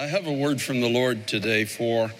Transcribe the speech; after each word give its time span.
I 0.00 0.06
have 0.06 0.26
a 0.26 0.32
word 0.32 0.62
from 0.62 0.80
the 0.80 0.88
Lord 0.88 1.26
today 1.26 1.66
for 1.66 2.10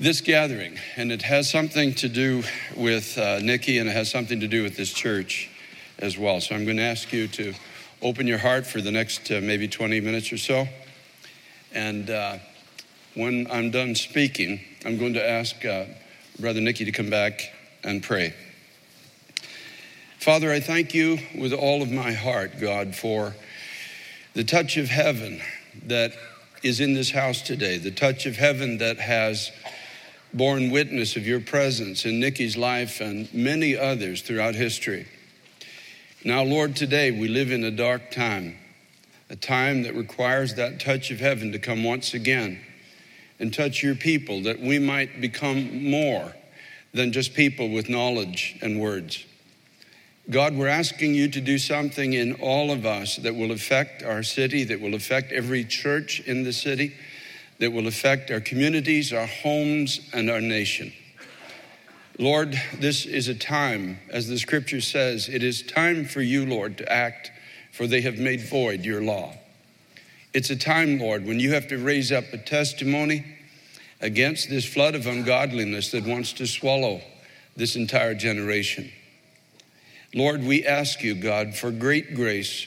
this 0.00 0.22
gathering, 0.22 0.78
and 0.96 1.12
it 1.12 1.20
has 1.20 1.50
something 1.50 1.92
to 1.96 2.08
do 2.08 2.44
with 2.74 3.18
uh, 3.18 3.40
Nicky 3.40 3.76
and 3.76 3.90
it 3.90 3.92
has 3.92 4.10
something 4.10 4.40
to 4.40 4.48
do 4.48 4.62
with 4.62 4.74
this 4.74 4.90
church 4.90 5.50
as 5.98 6.16
well. 6.16 6.40
So 6.40 6.54
I'm 6.54 6.64
going 6.64 6.78
to 6.78 6.82
ask 6.82 7.12
you 7.12 7.28
to 7.28 7.52
open 8.00 8.26
your 8.26 8.38
heart 8.38 8.66
for 8.66 8.80
the 8.80 8.90
next 8.90 9.30
uh, 9.30 9.40
maybe 9.42 9.68
20 9.68 10.00
minutes 10.00 10.32
or 10.32 10.38
so. 10.38 10.66
And 11.74 12.08
uh, 12.08 12.38
when 13.16 13.48
I'm 13.50 13.70
done 13.70 13.94
speaking, 13.94 14.58
I'm 14.86 14.96
going 14.96 15.12
to 15.12 15.28
ask 15.28 15.62
uh, 15.66 15.84
Brother 16.40 16.62
Nicky 16.62 16.86
to 16.86 16.92
come 16.92 17.10
back 17.10 17.52
and 17.84 18.02
pray. 18.02 18.34
Father, 20.20 20.50
I 20.50 20.60
thank 20.60 20.94
you 20.94 21.18
with 21.38 21.52
all 21.52 21.82
of 21.82 21.90
my 21.90 22.12
heart, 22.12 22.58
God, 22.58 22.94
for 22.96 23.34
the 24.32 24.42
touch 24.42 24.78
of 24.78 24.88
heaven 24.88 25.42
that 25.86 26.12
is 26.62 26.80
in 26.80 26.94
this 26.94 27.10
house 27.10 27.42
today, 27.42 27.78
the 27.78 27.90
touch 27.90 28.26
of 28.26 28.36
heaven 28.36 28.78
that 28.78 28.98
has 28.98 29.50
borne 30.32 30.70
witness 30.70 31.16
of 31.16 31.26
your 31.26 31.40
presence 31.40 32.04
in 32.04 32.20
Nicky's 32.20 32.56
life 32.56 33.00
and 33.00 33.32
many 33.34 33.76
others 33.76 34.22
throughout 34.22 34.54
history. 34.54 35.06
Now, 36.24 36.42
Lord, 36.42 36.76
today 36.76 37.10
we 37.10 37.28
live 37.28 37.50
in 37.50 37.64
a 37.64 37.70
dark 37.70 38.10
time, 38.10 38.56
a 39.28 39.36
time 39.36 39.82
that 39.82 39.94
requires 39.94 40.54
that 40.54 40.80
touch 40.80 41.10
of 41.10 41.18
heaven 41.18 41.52
to 41.52 41.58
come 41.58 41.82
once 41.84 42.14
again 42.14 42.60
and 43.40 43.52
touch 43.52 43.82
your 43.82 43.96
people, 43.96 44.42
that 44.42 44.60
we 44.60 44.78
might 44.78 45.20
become 45.20 45.90
more 45.90 46.32
than 46.94 47.12
just 47.12 47.34
people 47.34 47.70
with 47.70 47.88
knowledge 47.88 48.56
and 48.62 48.80
words. 48.80 49.24
God, 50.30 50.54
we're 50.54 50.68
asking 50.68 51.14
you 51.14 51.28
to 51.28 51.40
do 51.40 51.58
something 51.58 52.12
in 52.12 52.34
all 52.34 52.70
of 52.70 52.86
us 52.86 53.16
that 53.16 53.34
will 53.34 53.50
affect 53.50 54.04
our 54.04 54.22
city, 54.22 54.62
that 54.64 54.80
will 54.80 54.94
affect 54.94 55.32
every 55.32 55.64
church 55.64 56.20
in 56.20 56.44
the 56.44 56.52
city, 56.52 56.94
that 57.58 57.72
will 57.72 57.88
affect 57.88 58.30
our 58.30 58.40
communities, 58.40 59.12
our 59.12 59.26
homes, 59.26 60.00
and 60.12 60.30
our 60.30 60.40
nation. 60.40 60.92
Lord, 62.18 62.60
this 62.78 63.04
is 63.04 63.26
a 63.26 63.34
time, 63.34 63.98
as 64.10 64.28
the 64.28 64.38
scripture 64.38 64.80
says, 64.80 65.28
it 65.28 65.42
is 65.42 65.62
time 65.64 66.04
for 66.04 66.22
you, 66.22 66.46
Lord, 66.46 66.78
to 66.78 66.92
act, 66.92 67.32
for 67.72 67.88
they 67.88 68.02
have 68.02 68.18
made 68.18 68.48
void 68.48 68.84
your 68.84 69.02
law. 69.02 69.34
It's 70.32 70.50
a 70.50 70.56
time, 70.56 71.00
Lord, 71.00 71.26
when 71.26 71.40
you 71.40 71.52
have 71.52 71.66
to 71.68 71.78
raise 71.78 72.12
up 72.12 72.24
a 72.32 72.38
testimony 72.38 73.26
against 74.00 74.48
this 74.48 74.64
flood 74.64 74.94
of 74.94 75.06
ungodliness 75.06 75.90
that 75.90 76.06
wants 76.06 76.32
to 76.34 76.46
swallow 76.46 77.00
this 77.56 77.74
entire 77.74 78.14
generation. 78.14 78.92
Lord, 80.14 80.44
we 80.44 80.66
ask 80.66 81.02
you, 81.02 81.14
God, 81.14 81.54
for 81.54 81.70
great 81.70 82.14
grace 82.14 82.66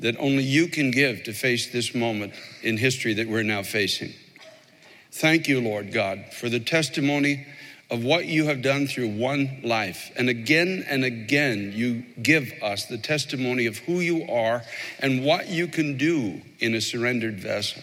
that 0.00 0.16
only 0.18 0.44
you 0.44 0.68
can 0.68 0.90
give 0.90 1.24
to 1.24 1.32
face 1.32 1.72
this 1.72 1.94
moment 1.94 2.32
in 2.62 2.76
history 2.76 3.14
that 3.14 3.28
we're 3.28 3.42
now 3.42 3.62
facing. 3.62 4.12
Thank 5.10 5.48
you, 5.48 5.60
Lord 5.60 5.92
God, 5.92 6.26
for 6.32 6.48
the 6.48 6.60
testimony 6.60 7.46
of 7.90 8.02
what 8.02 8.26
you 8.26 8.46
have 8.46 8.62
done 8.62 8.86
through 8.86 9.16
one 9.16 9.60
life. 9.62 10.10
And 10.16 10.28
again 10.28 10.84
and 10.88 11.04
again, 11.04 11.72
you 11.74 12.04
give 12.22 12.52
us 12.62 12.86
the 12.86 12.98
testimony 12.98 13.66
of 13.66 13.78
who 13.78 14.00
you 14.00 14.24
are 14.30 14.62
and 15.00 15.24
what 15.24 15.48
you 15.48 15.66
can 15.68 15.96
do 15.96 16.40
in 16.60 16.74
a 16.74 16.80
surrendered 16.80 17.38
vessel. 17.38 17.82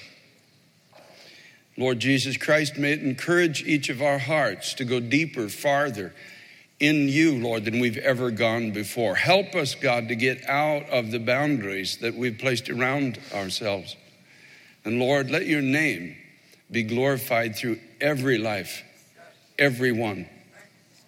Lord 1.78 2.00
Jesus 2.00 2.38
Christ, 2.38 2.78
may 2.78 2.94
it 2.94 3.02
encourage 3.02 3.64
each 3.64 3.90
of 3.90 4.02
our 4.02 4.20
hearts 4.20 4.74
to 4.76 4.86
go 4.86 5.00
deeper, 5.00 5.50
farther, 5.50 6.14
in 6.82 7.08
you, 7.08 7.38
Lord, 7.38 7.64
than 7.64 7.80
we've 7.80 7.98
ever 7.98 8.32
gone 8.32 8.72
before. 8.72 9.14
Help 9.14 9.54
us, 9.54 9.76
God, 9.76 10.08
to 10.08 10.16
get 10.16 10.44
out 10.50 10.90
of 10.90 11.12
the 11.12 11.20
boundaries 11.20 11.98
that 11.98 12.16
we've 12.16 12.40
placed 12.40 12.72
around 12.72 13.20
ourselves. 13.34 13.96
And 14.84 14.98
Lord, 14.98 15.30
let 15.30 15.46
your 15.46 15.62
name 15.62 16.18
be 16.72 16.82
glorified 16.82 17.56
through 17.56 17.80
every 18.02 18.40
life, 18.40 18.82
everyone, 19.60 20.28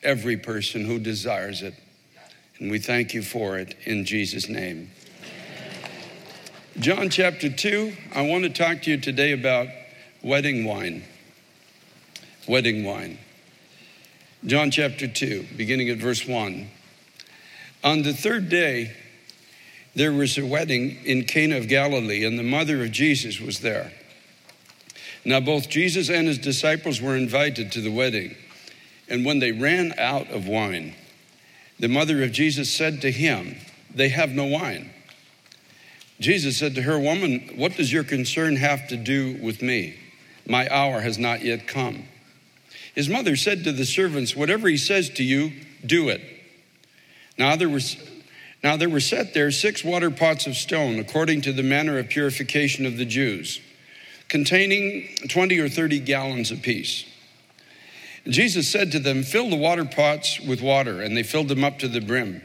every 0.04 0.38
person 0.38 0.86
who 0.86 1.00
desires 1.00 1.64
it. 1.64 1.74
And 2.60 2.70
we 2.70 2.78
thank 2.78 3.16
you 3.16 3.24
for 3.24 3.58
it 3.58 3.76
in 3.84 4.06
Jesus' 4.06 4.48
name. 4.48 4.92
John 6.78 7.10
chapter 7.10 7.50
2, 7.50 7.94
I 8.14 8.22
want 8.22 8.44
to 8.44 8.50
talk 8.52 8.84
to 8.84 8.92
you 8.92 8.98
today 8.98 9.32
about 9.32 9.68
wedding 10.22 10.66
wine. 10.66 11.04
Wedding 12.48 12.84
wine. 12.84 13.18
John 14.46 14.72
chapter 14.72 15.08
2, 15.08 15.48
beginning 15.56 15.90
at 15.90 16.00
verse 16.00 16.28
1. 16.28 16.68
On 17.82 18.02
the 18.02 18.12
third 18.12 18.50
day, 18.50 18.94
there 19.96 20.12
was 20.12 20.38
a 20.38 20.46
wedding 20.46 20.98
in 21.06 21.24
Cana 21.24 21.56
of 21.56 21.70
Galilee, 21.70 22.26
and 22.26 22.38
the 22.38 22.44
mother 22.44 22.84
of 22.84 22.92
Jesus 22.92 23.40
was 23.40 23.62
there. 23.62 23.94
Now, 25.24 25.40
both 25.40 25.70
Jesus 25.70 26.10
and 26.10 26.28
his 26.28 26.40
disciples 26.40 27.00
were 27.00 27.16
invited 27.16 27.72
to 27.72 27.82
the 27.82 27.92
wedding. 27.92 28.36
And 29.08 29.24
when 29.24 29.40
they 29.40 29.54
ran 29.54 29.94
out 29.98 30.30
of 30.30 30.46
wine, 30.46 30.94
the 31.80 31.88
mother 31.88 32.22
of 32.22 32.34
Jesus 32.34 32.70
said 32.70 33.00
to 33.02 33.12
him, 33.12 33.56
They 33.96 34.10
have 34.10 34.32
no 34.32 34.44
wine. 34.44 34.90
Jesus 36.20 36.58
said 36.58 36.76
to 36.76 36.82
her, 36.82 37.00
Woman, 37.00 37.50
what 37.56 37.78
does 37.78 37.94
your 37.94 38.04
concern 38.04 38.58
have 38.58 38.90
to 38.90 38.98
do 38.98 39.40
with 39.42 39.62
me? 39.62 39.98
My 40.46 40.68
hour 40.70 41.00
has 41.00 41.18
not 41.18 41.46
yet 41.46 41.66
come. 41.66 42.08
His 42.94 43.10
mother 43.10 43.36
said 43.36 43.64
to 43.64 43.72
the 43.72 43.86
servants, 43.86 44.36
Whatever 44.36 44.68
he 44.68 44.78
says 44.78 45.10
to 45.12 45.24
you, 45.24 45.52
do 45.86 46.10
it. 46.10 46.22
Now 47.38 47.56
there 47.56 47.70
was 47.70 47.98
now 48.64 48.78
there 48.78 48.90
were 48.90 49.02
set 49.02 49.34
there 49.34 49.52
six 49.52 49.84
water 49.84 50.10
pots 50.10 50.48
of 50.48 50.56
stone, 50.56 50.98
according 50.98 51.42
to 51.42 51.52
the 51.52 51.64
manner 51.64 52.00
of 52.00 52.08
purification 52.08 52.86
of 52.86 52.98
the 52.98 53.06
Jews, 53.06 53.60
containing 54.30 55.10
20 55.28 55.60
or 55.60 55.68
30 55.68 56.00
gallons 56.00 56.50
apiece. 56.50 57.06
Jesus 58.26 58.72
said 58.72 58.92
to 58.94 59.00
them, 59.00 59.24
Fill 59.24 59.50
the 59.50 59.58
water 59.58 59.84
pots 59.84 60.40
with 60.40 60.62
water, 60.62 61.02
and 61.02 61.18
they 61.18 61.24
filled 61.24 61.50
them 61.50 61.64
up 61.64 61.80
to 61.80 61.90
the 61.90 62.00
brim. 62.00 62.42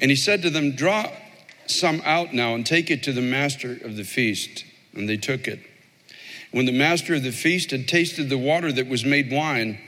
And 0.00 0.10
he 0.10 0.16
said 0.16 0.42
to 0.42 0.50
them, 0.50 0.72
Draw 0.72 1.12
some 1.66 2.02
out 2.04 2.34
now 2.34 2.54
and 2.54 2.66
take 2.66 2.90
it 2.90 3.04
to 3.04 3.12
the 3.12 3.22
master 3.22 3.72
of 3.84 3.96
the 3.96 4.02
feast. 4.02 4.64
And 4.94 5.08
they 5.08 5.16
took 5.16 5.46
it. 5.46 5.60
When 6.52 6.66
the 6.66 6.72
master 6.72 7.14
of 7.14 7.22
the 7.22 7.32
feast 7.32 7.70
had 7.70 7.88
tasted 7.88 8.28
the 8.28 8.38
water 8.38 8.70
that 8.70 8.86
was 8.86 9.04
made 9.04 9.32
wine 9.32 9.78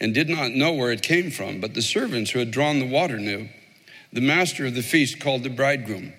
and 0.00 0.14
did 0.14 0.28
not 0.28 0.52
know 0.52 0.72
where 0.72 0.92
it 0.92 1.02
came 1.02 1.30
from, 1.30 1.60
but 1.60 1.74
the 1.74 1.82
servants 1.82 2.30
who 2.30 2.38
had 2.38 2.52
drawn 2.52 2.78
the 2.78 2.86
water 2.86 3.18
knew, 3.18 3.48
the 4.12 4.20
master 4.20 4.64
of 4.64 4.76
the 4.76 4.82
feast 4.82 5.18
called 5.18 5.42
the 5.42 5.50
bridegroom. 5.50 6.12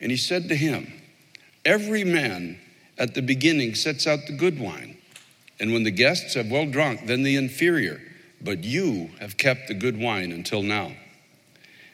And 0.00 0.12
he 0.12 0.16
said 0.16 0.48
to 0.48 0.54
him, 0.54 0.92
Every 1.64 2.04
man 2.04 2.58
at 2.96 3.14
the 3.14 3.22
beginning 3.22 3.74
sets 3.74 4.06
out 4.06 4.26
the 4.26 4.36
good 4.36 4.60
wine, 4.60 4.96
and 5.58 5.72
when 5.72 5.82
the 5.82 5.90
guests 5.90 6.34
have 6.34 6.50
well 6.50 6.66
drunk, 6.66 7.06
then 7.06 7.24
the 7.24 7.36
inferior. 7.36 8.00
But 8.40 8.64
you 8.64 9.10
have 9.18 9.36
kept 9.36 9.68
the 9.68 9.74
good 9.74 9.98
wine 9.98 10.30
until 10.30 10.62
now. 10.62 10.92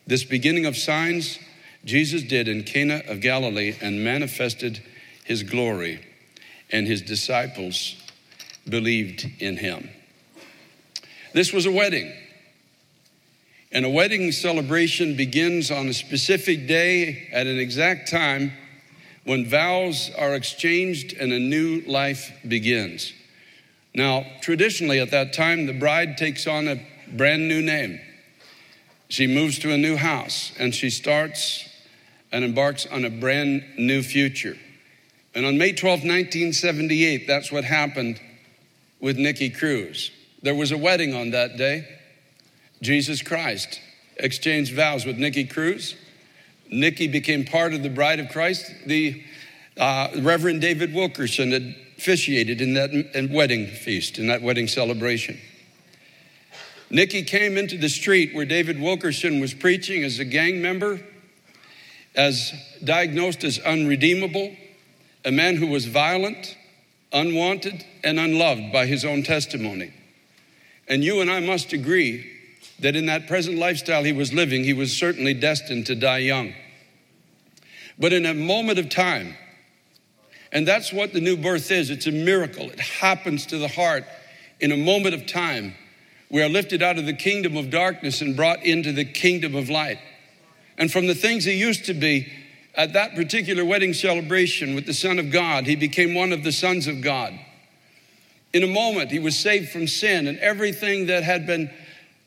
This 0.06 0.22
beginning 0.22 0.66
of 0.66 0.76
signs 0.76 1.38
Jesus 1.84 2.22
did 2.22 2.46
in 2.46 2.64
Cana 2.64 3.02
of 3.08 3.20
Galilee 3.20 3.74
and 3.80 4.04
manifested 4.04 4.82
his 5.24 5.42
glory 5.42 6.04
and 6.70 6.86
his 6.86 7.02
disciples 7.02 7.96
believed 8.68 9.26
in 9.38 9.56
him. 9.56 9.88
This 11.32 11.52
was 11.52 11.66
a 11.66 11.70
wedding. 11.70 12.12
And 13.72 13.84
a 13.84 13.90
wedding 13.90 14.32
celebration 14.32 15.16
begins 15.16 15.70
on 15.70 15.88
a 15.88 15.92
specific 15.92 16.66
day 16.66 17.28
at 17.32 17.46
an 17.46 17.58
exact 17.58 18.10
time 18.10 18.52
when 19.24 19.44
vows 19.44 20.10
are 20.16 20.34
exchanged 20.34 21.12
and 21.12 21.32
a 21.32 21.38
new 21.38 21.82
life 21.86 22.32
begins. 22.46 23.12
Now, 23.94 24.24
traditionally 24.40 25.00
at 25.00 25.10
that 25.10 25.32
time, 25.32 25.66
the 25.66 25.72
bride 25.72 26.16
takes 26.16 26.46
on 26.46 26.68
a 26.68 26.80
brand 27.12 27.48
new 27.48 27.60
name. 27.60 28.00
She 29.08 29.26
moves 29.26 29.58
to 29.60 29.72
a 29.72 29.78
new 29.78 29.96
house 29.96 30.52
and 30.58 30.74
she 30.74 30.90
starts 30.90 31.68
and 32.32 32.44
embarks 32.44 32.86
on 32.86 33.04
a 33.04 33.10
brand 33.10 33.64
new 33.78 34.02
future. 34.02 34.56
And 35.36 35.44
on 35.44 35.58
May 35.58 35.74
12, 35.74 35.98
1978, 35.98 37.26
that's 37.26 37.52
what 37.52 37.62
happened 37.62 38.18
with 39.00 39.18
Nicky 39.18 39.50
Cruz. 39.50 40.10
There 40.40 40.54
was 40.54 40.72
a 40.72 40.78
wedding 40.78 41.14
on 41.14 41.32
that 41.32 41.58
day. 41.58 41.86
Jesus 42.80 43.20
Christ 43.20 43.78
exchanged 44.16 44.72
vows 44.72 45.04
with 45.04 45.18
Nicky 45.18 45.44
Cruz. 45.44 45.94
Nicky 46.70 47.06
became 47.06 47.44
part 47.44 47.74
of 47.74 47.82
the 47.82 47.90
bride 47.90 48.18
of 48.18 48.30
Christ. 48.30 48.72
The 48.86 49.22
uh, 49.76 50.08
Reverend 50.20 50.62
David 50.62 50.94
Wilkerson 50.94 51.50
had 51.52 51.76
officiated 51.98 52.62
in 52.62 52.72
that 52.72 53.28
wedding 53.30 53.66
feast, 53.66 54.18
in 54.18 54.28
that 54.28 54.40
wedding 54.40 54.68
celebration. 54.68 55.38
Nicky 56.88 57.22
came 57.22 57.58
into 57.58 57.76
the 57.76 57.90
street 57.90 58.34
where 58.34 58.46
David 58.46 58.80
Wilkerson 58.80 59.40
was 59.40 59.52
preaching 59.52 60.02
as 60.02 60.18
a 60.18 60.24
gang 60.24 60.62
member, 60.62 60.98
as 62.14 62.54
diagnosed 62.82 63.44
as 63.44 63.58
unredeemable 63.58 64.56
a 65.26 65.32
man 65.32 65.56
who 65.56 65.66
was 65.66 65.84
violent, 65.86 66.56
unwanted, 67.12 67.84
and 68.04 68.18
unloved 68.18 68.72
by 68.72 68.86
his 68.86 69.04
own 69.04 69.24
testimony. 69.24 69.92
And 70.88 71.02
you 71.02 71.20
and 71.20 71.28
I 71.28 71.40
must 71.40 71.72
agree 71.72 72.32
that 72.78 72.94
in 72.94 73.06
that 73.06 73.26
present 73.26 73.58
lifestyle 73.58 74.04
he 74.04 74.12
was 74.12 74.32
living, 74.32 74.62
he 74.62 74.72
was 74.72 74.96
certainly 74.96 75.34
destined 75.34 75.86
to 75.86 75.96
die 75.96 76.18
young. 76.18 76.54
But 77.98 78.12
in 78.12 78.24
a 78.24 78.34
moment 78.34 78.78
of 78.78 78.88
time, 78.88 79.34
And 80.52 80.66
that's 80.66 80.92
what 80.92 81.12
the 81.12 81.20
new 81.20 81.36
birth 81.36 81.70
is 81.70 81.90
it's 81.90 82.06
a 82.06 82.12
miracle. 82.12 82.70
It 82.70 82.80
happens 82.80 83.46
to 83.46 83.58
the 83.58 83.68
heart 83.68 84.04
in 84.60 84.72
a 84.72 84.76
moment 84.76 85.14
of 85.14 85.26
time. 85.26 85.74
We 86.30 86.42
are 86.42 86.48
lifted 86.48 86.82
out 86.82 86.98
of 86.98 87.04
the 87.04 87.12
kingdom 87.12 87.56
of 87.56 87.70
darkness 87.70 88.20
and 88.20 88.36
brought 88.36 88.62
into 88.64 88.92
the 88.92 89.04
kingdom 89.04 89.54
of 89.54 89.68
light. 89.68 89.98
And 90.78 90.90
from 90.90 91.08
the 91.08 91.14
things 91.14 91.44
he 91.44 91.52
used 91.54 91.86
to 91.86 91.94
be, 91.94 92.32
at 92.76 92.92
that 92.92 93.14
particular 93.14 93.64
wedding 93.64 93.94
celebration 93.94 94.74
with 94.74 94.86
the 94.86 94.94
Son 94.94 95.18
of 95.18 95.30
God, 95.30 95.66
he 95.66 95.76
became 95.76 96.14
one 96.14 96.32
of 96.32 96.44
the 96.44 96.52
sons 96.52 96.86
of 96.86 97.00
God. 97.00 97.32
In 98.52 98.62
a 98.62 98.66
moment, 98.66 99.10
he 99.10 99.18
was 99.18 99.38
saved 99.38 99.70
from 99.70 99.86
sin, 99.86 100.26
and 100.26 100.38
everything 100.38 101.06
that 101.06 101.22
had 101.22 101.46
been 101.46 101.70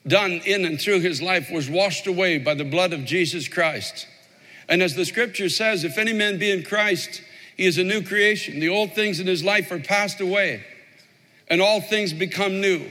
done 0.08 0.42
in 0.46 0.66
and 0.66 0.82
through 0.82 1.02
his 1.02 1.22
life 1.22 1.52
was 1.52 1.70
washed 1.70 2.08
away 2.08 2.40
by 2.40 2.56
the 2.56 2.64
blood 2.64 2.94
of 2.94 3.06
Jesus 3.06 3.48
Christ. 3.48 4.08
And 4.68 4.82
as 4.82 4.96
the 4.96 5.06
scripture 5.06 5.50
says, 5.50 5.84
if 5.84 5.98
any 5.98 6.14
man 6.14 6.40
be 6.40 6.52
in 6.52 6.64
Christ, 6.64 7.22
he 7.56 7.66
is 7.66 7.78
a 7.78 7.84
new 7.84 8.02
creation. 8.02 8.60
The 8.60 8.70
old 8.70 8.94
things 8.94 9.20
in 9.20 9.28
his 9.28 9.44
life 9.44 9.72
are 9.72 9.80
passed 9.80 10.22
away, 10.22 10.64
and 11.48 11.62
all 11.62 11.82
things 11.82 12.14
become 12.14 12.62
new. 12.62 12.90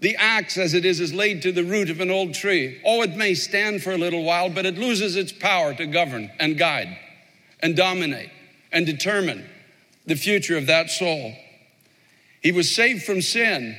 The 0.00 0.16
axe, 0.16 0.56
as 0.56 0.72
it 0.72 0.84
is, 0.84 0.98
is 0.98 1.12
laid 1.12 1.42
to 1.42 1.52
the 1.52 1.64
root 1.64 1.90
of 1.90 2.00
an 2.00 2.10
old 2.10 2.34
tree. 2.34 2.80
Oh, 2.84 3.02
it 3.02 3.16
may 3.16 3.34
stand 3.34 3.82
for 3.82 3.92
a 3.92 3.98
little 3.98 4.24
while, 4.24 4.48
but 4.48 4.66
it 4.66 4.78
loses 4.78 5.14
its 5.14 5.32
power 5.32 5.74
to 5.74 5.86
govern 5.86 6.30
and 6.40 6.58
guide 6.58 6.96
and 7.60 7.76
dominate 7.76 8.30
and 8.72 8.86
determine 8.86 9.46
the 10.06 10.16
future 10.16 10.56
of 10.56 10.66
that 10.66 10.90
soul. 10.90 11.34
He 12.42 12.52
was 12.52 12.74
saved 12.74 13.02
from 13.02 13.20
sin. 13.20 13.78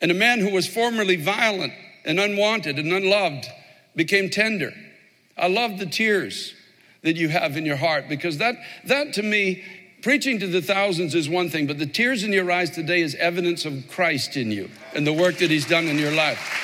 And 0.00 0.10
a 0.10 0.14
man 0.14 0.40
who 0.40 0.50
was 0.50 0.66
formerly 0.66 1.16
violent 1.16 1.72
and 2.04 2.18
unwanted 2.18 2.78
and 2.78 2.92
unloved 2.92 3.46
became 3.94 4.30
tender. 4.30 4.72
I 5.36 5.48
love 5.48 5.78
the 5.78 5.86
tears 5.86 6.54
that 7.02 7.16
you 7.16 7.28
have 7.28 7.56
in 7.56 7.66
your 7.66 7.76
heart 7.76 8.08
because 8.08 8.38
that, 8.38 8.56
that 8.86 9.12
to 9.14 9.22
me, 9.22 9.62
preaching 10.02 10.38
to 10.40 10.46
the 10.46 10.60
thousands 10.60 11.14
is 11.14 11.28
one 11.28 11.48
thing, 11.48 11.66
but 11.66 11.78
the 11.78 11.86
tears 11.86 12.24
in 12.24 12.32
your 12.32 12.50
eyes 12.50 12.70
today 12.70 13.00
is 13.00 13.14
evidence 13.14 13.64
of 13.64 13.88
Christ 13.88 14.36
in 14.36 14.50
you 14.50 14.68
and 14.94 15.06
the 15.06 15.12
work 15.12 15.38
that 15.38 15.50
He's 15.50 15.66
done 15.66 15.86
in 15.86 15.98
your 15.98 16.12
life. 16.12 16.58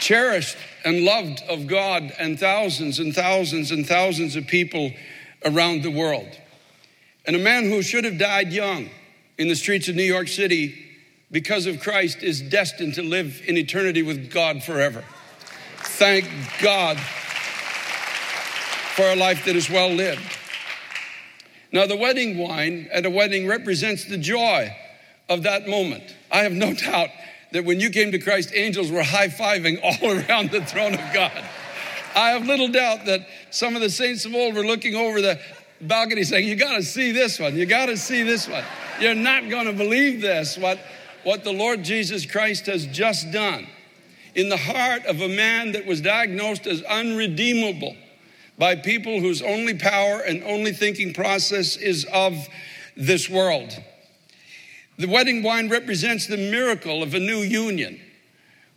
Cherished 0.00 0.56
and 0.84 1.04
loved 1.04 1.42
of 1.48 1.66
God 1.66 2.12
and 2.18 2.38
thousands 2.40 2.98
and 2.98 3.14
thousands 3.14 3.70
and 3.70 3.86
thousands 3.86 4.36
of 4.36 4.46
people 4.46 4.92
around 5.44 5.82
the 5.82 5.90
world 5.90 6.28
and 7.26 7.36
a 7.36 7.38
man 7.38 7.64
who 7.64 7.82
should 7.82 8.04
have 8.04 8.18
died 8.18 8.52
young 8.52 8.88
in 9.38 9.48
the 9.48 9.54
streets 9.54 9.88
of 9.88 9.94
New 9.94 10.02
York 10.02 10.28
City 10.28 10.74
because 11.30 11.66
of 11.66 11.80
Christ 11.80 12.22
is 12.22 12.40
destined 12.40 12.94
to 12.94 13.02
live 13.02 13.40
in 13.46 13.56
eternity 13.56 14.02
with 14.02 14.32
God 14.32 14.62
forever. 14.62 15.04
Thank 15.78 16.28
God 16.60 16.98
for 18.94 19.04
a 19.04 19.16
life 19.16 19.44
that 19.44 19.56
is 19.56 19.70
well 19.70 19.90
lived. 19.90 20.22
Now, 21.72 21.86
the 21.86 21.96
wedding 21.96 22.36
wine 22.36 22.88
at 22.92 23.06
a 23.06 23.10
wedding 23.10 23.46
represents 23.46 24.04
the 24.04 24.18
joy 24.18 24.74
of 25.28 25.44
that 25.44 25.68
moment. 25.68 26.14
I 26.30 26.38
have 26.38 26.52
no 26.52 26.74
doubt 26.74 27.10
that 27.52 27.64
when 27.64 27.80
you 27.80 27.90
came 27.90 28.12
to 28.12 28.18
Christ, 28.18 28.50
angels 28.54 28.90
were 28.90 29.02
high 29.02 29.28
fiving 29.28 29.80
all 29.82 30.10
around 30.10 30.50
the 30.50 30.64
throne 30.64 30.94
of 30.94 31.14
God. 31.14 31.44
I 32.14 32.30
have 32.30 32.44
little 32.44 32.68
doubt 32.68 33.06
that 33.06 33.26
some 33.50 33.76
of 33.76 33.82
the 33.82 33.90
saints 33.90 34.24
of 34.24 34.34
old 34.34 34.56
were 34.56 34.66
looking 34.66 34.96
over 34.96 35.20
the 35.20 35.40
balcony 35.80 36.24
saying, 36.24 36.48
You 36.48 36.56
got 36.56 36.74
to 36.74 36.82
see 36.82 37.12
this 37.12 37.38
one. 37.38 37.56
You 37.56 37.66
got 37.66 37.86
to 37.86 37.96
see 37.96 38.24
this 38.24 38.48
one. 38.48 38.64
You're 39.00 39.14
not 39.14 39.48
going 39.48 39.66
to 39.66 39.72
believe 39.72 40.20
this, 40.20 40.58
what, 40.58 40.78
what 41.22 41.44
the 41.44 41.52
Lord 41.52 41.84
Jesus 41.84 42.26
Christ 42.26 42.66
has 42.66 42.84
just 42.86 43.30
done 43.30 43.66
in 44.34 44.48
the 44.48 44.56
heart 44.56 45.04
of 45.06 45.20
a 45.20 45.28
man 45.28 45.72
that 45.72 45.86
was 45.86 46.00
diagnosed 46.00 46.66
as 46.66 46.82
unredeemable 46.82 47.96
by 48.60 48.76
people 48.76 49.20
whose 49.20 49.42
only 49.42 49.74
power 49.74 50.20
and 50.20 50.44
only 50.44 50.72
thinking 50.72 51.12
process 51.12 51.76
is 51.76 52.06
of 52.12 52.46
this 52.96 53.28
world. 53.28 53.76
The 54.98 55.08
wedding 55.08 55.42
wine 55.42 55.68
represents 55.68 56.26
the 56.28 56.36
miracle 56.36 57.02
of 57.02 57.14
a 57.14 57.18
new 57.18 57.38
union 57.38 58.00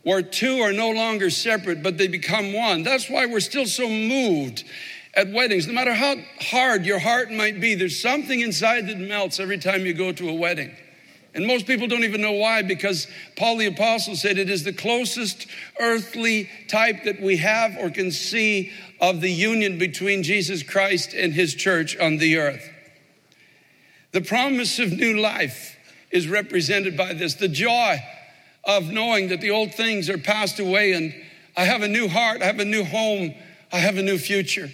where 0.02 0.22
two 0.22 0.58
are 0.58 0.72
no 0.72 0.90
longer 0.90 1.30
separate, 1.30 1.82
but 1.82 1.98
they 1.98 2.08
become 2.08 2.52
one. 2.52 2.82
That's 2.82 3.08
why 3.08 3.26
we're 3.26 3.40
still 3.40 3.66
so 3.66 3.88
moved 3.88 4.64
at 5.16 5.30
weddings, 5.30 5.66
no 5.66 5.72
matter 5.72 5.94
how 5.94 6.16
hard 6.40 6.84
your 6.84 6.98
heart 6.98 7.30
might 7.30 7.60
be, 7.60 7.74
there's 7.74 8.00
something 8.00 8.40
inside 8.40 8.88
that 8.88 8.98
melts 8.98 9.38
every 9.38 9.58
time 9.58 9.86
you 9.86 9.94
go 9.94 10.12
to 10.12 10.28
a 10.28 10.34
wedding. 10.34 10.74
And 11.34 11.46
most 11.46 11.66
people 11.66 11.88
don't 11.88 12.04
even 12.04 12.20
know 12.20 12.32
why, 12.32 12.62
because 12.62 13.08
Paul 13.36 13.56
the 13.56 13.66
Apostle 13.66 14.14
said 14.14 14.38
it 14.38 14.48
is 14.48 14.62
the 14.62 14.72
closest 14.72 15.46
earthly 15.80 16.48
type 16.68 17.04
that 17.04 17.20
we 17.20 17.38
have 17.38 17.76
or 17.76 17.90
can 17.90 18.12
see 18.12 18.72
of 19.00 19.20
the 19.20 19.30
union 19.30 19.78
between 19.78 20.22
Jesus 20.22 20.62
Christ 20.62 21.12
and 21.12 21.32
his 21.32 21.54
church 21.54 21.96
on 21.98 22.18
the 22.18 22.38
earth. 22.38 22.70
The 24.12 24.20
promise 24.20 24.78
of 24.78 24.92
new 24.92 25.18
life 25.18 25.76
is 26.12 26.28
represented 26.28 26.96
by 26.96 27.14
this 27.14 27.34
the 27.34 27.48
joy 27.48 27.98
of 28.62 28.88
knowing 28.90 29.28
that 29.28 29.40
the 29.40 29.50
old 29.50 29.74
things 29.74 30.08
are 30.08 30.18
passed 30.18 30.60
away 30.60 30.92
and 30.92 31.12
I 31.56 31.64
have 31.64 31.82
a 31.82 31.88
new 31.88 32.08
heart, 32.08 32.40
I 32.40 32.46
have 32.46 32.60
a 32.60 32.64
new 32.64 32.84
home, 32.84 33.34
I 33.72 33.78
have 33.78 33.98
a 33.98 34.02
new 34.02 34.18
future. 34.18 34.70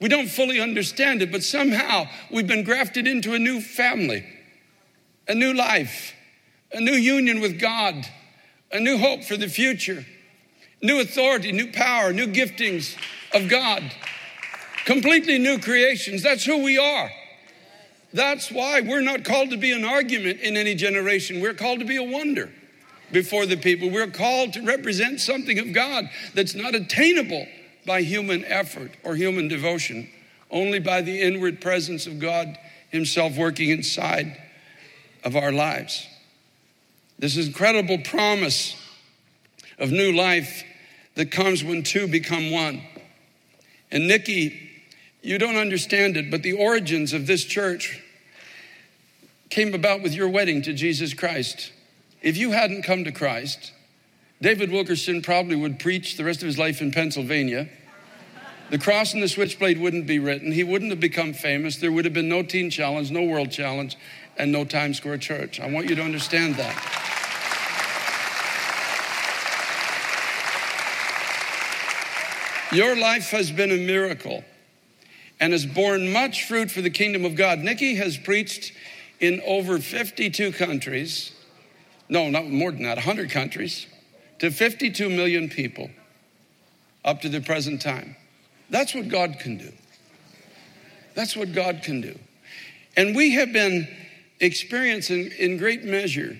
We 0.00 0.08
don't 0.10 0.28
fully 0.28 0.60
understand 0.60 1.22
it, 1.22 1.32
but 1.32 1.42
somehow 1.42 2.06
we've 2.30 2.46
been 2.46 2.64
grafted 2.64 3.06
into 3.06 3.34
a 3.34 3.38
new 3.38 3.62
family, 3.62 4.26
a 5.28 5.34
new 5.34 5.52
life, 5.52 6.14
a 6.72 6.80
new 6.80 6.92
union 6.92 7.40
with 7.40 7.58
God, 7.60 8.06
a 8.72 8.80
new 8.80 8.98
hope 8.98 9.24
for 9.24 9.36
the 9.36 9.48
future, 9.48 10.04
new 10.82 11.00
authority, 11.00 11.52
new 11.52 11.72
power, 11.72 12.12
new 12.12 12.26
giftings 12.26 12.96
of 13.34 13.48
God, 13.48 13.82
completely 14.84 15.38
new 15.38 15.58
creations. 15.58 16.22
That's 16.22 16.44
who 16.44 16.62
we 16.62 16.78
are. 16.78 17.10
That's 18.12 18.50
why 18.50 18.80
we're 18.80 19.02
not 19.02 19.24
called 19.24 19.50
to 19.50 19.56
be 19.56 19.72
an 19.72 19.84
argument 19.84 20.40
in 20.40 20.56
any 20.56 20.74
generation. 20.74 21.40
We're 21.40 21.54
called 21.54 21.80
to 21.80 21.84
be 21.84 21.96
a 21.96 22.02
wonder 22.02 22.50
before 23.12 23.46
the 23.46 23.56
people. 23.56 23.90
We're 23.90 24.10
called 24.10 24.52
to 24.54 24.62
represent 24.62 25.20
something 25.20 25.58
of 25.58 25.72
God 25.72 26.08
that's 26.34 26.54
not 26.54 26.74
attainable 26.74 27.46
by 27.84 28.02
human 28.02 28.44
effort 28.44 28.92
or 29.02 29.14
human 29.14 29.48
devotion, 29.48 30.08
only 30.50 30.78
by 30.78 31.02
the 31.02 31.20
inward 31.20 31.60
presence 31.60 32.06
of 32.06 32.18
God 32.18 32.56
Himself 32.90 33.36
working 33.36 33.70
inside 33.70 34.40
of 35.26 35.34
our 35.34 35.50
lives. 35.50 36.06
This 37.18 37.36
incredible 37.36 37.98
promise 37.98 38.76
of 39.76 39.90
new 39.90 40.12
life 40.12 40.62
that 41.16 41.32
comes 41.32 41.64
when 41.64 41.82
two 41.82 42.06
become 42.06 42.52
one. 42.52 42.80
And 43.90 44.06
Nicky, 44.06 44.70
you 45.22 45.38
don't 45.38 45.56
understand 45.56 46.16
it, 46.16 46.30
but 46.30 46.44
the 46.44 46.52
origins 46.52 47.12
of 47.12 47.26
this 47.26 47.44
church 47.44 48.00
came 49.50 49.74
about 49.74 50.00
with 50.00 50.14
your 50.14 50.28
wedding 50.28 50.62
to 50.62 50.72
Jesus 50.72 51.12
Christ. 51.12 51.72
If 52.22 52.36
you 52.36 52.52
hadn't 52.52 52.82
come 52.82 53.02
to 53.02 53.10
Christ, 53.10 53.72
David 54.40 54.70
Wilkerson 54.70 55.22
probably 55.22 55.56
would 55.56 55.80
preach 55.80 56.16
the 56.16 56.24
rest 56.24 56.40
of 56.42 56.46
his 56.46 56.58
life 56.58 56.80
in 56.80 56.92
Pennsylvania. 56.92 57.68
The 58.70 58.78
cross 58.78 59.12
and 59.12 59.22
the 59.22 59.28
switchblade 59.28 59.80
wouldn't 59.80 60.06
be 60.06 60.20
written. 60.20 60.52
He 60.52 60.62
wouldn't 60.62 60.90
have 60.90 61.00
become 61.00 61.32
famous. 61.32 61.76
There 61.78 61.90
would 61.90 62.04
have 62.04 62.14
been 62.14 62.28
no 62.28 62.42
teen 62.42 62.70
challenge, 62.70 63.10
no 63.10 63.24
world 63.24 63.50
challenge, 63.50 63.96
and 64.36 64.52
no 64.52 64.64
Times 64.64 64.98
Square 64.98 65.18
church. 65.18 65.60
I 65.60 65.70
want 65.70 65.88
you 65.88 65.96
to 65.96 66.02
understand 66.02 66.56
that. 66.56 67.06
Your 72.72 72.96
life 72.96 73.30
has 73.30 73.50
been 73.50 73.70
a 73.70 73.76
miracle 73.76 74.44
and 75.40 75.52
has 75.52 75.64
borne 75.64 76.12
much 76.12 76.44
fruit 76.44 76.70
for 76.70 76.82
the 76.82 76.90
kingdom 76.90 77.24
of 77.24 77.36
God. 77.36 77.60
Nicky 77.60 77.94
has 77.94 78.16
preached 78.16 78.72
in 79.20 79.40
over 79.46 79.78
52 79.78 80.52
countries. 80.52 81.32
No, 82.08 82.28
not 82.28 82.46
more 82.46 82.72
than 82.72 82.82
that, 82.82 82.96
100 82.96 83.30
countries 83.30 83.86
to 84.40 84.50
52 84.50 85.08
million 85.08 85.48
people 85.48 85.90
up 87.04 87.20
to 87.22 87.28
the 87.28 87.40
present 87.40 87.80
time. 87.80 88.16
That's 88.68 88.94
what 88.94 89.08
God 89.08 89.38
can 89.38 89.58
do. 89.58 89.72
That's 91.14 91.36
what 91.36 91.52
God 91.52 91.82
can 91.82 92.00
do. 92.00 92.18
And 92.96 93.14
we 93.14 93.32
have 93.32 93.52
been 93.52 93.88
experiencing 94.40 95.30
in 95.38 95.56
great 95.56 95.84
measure 95.84 96.36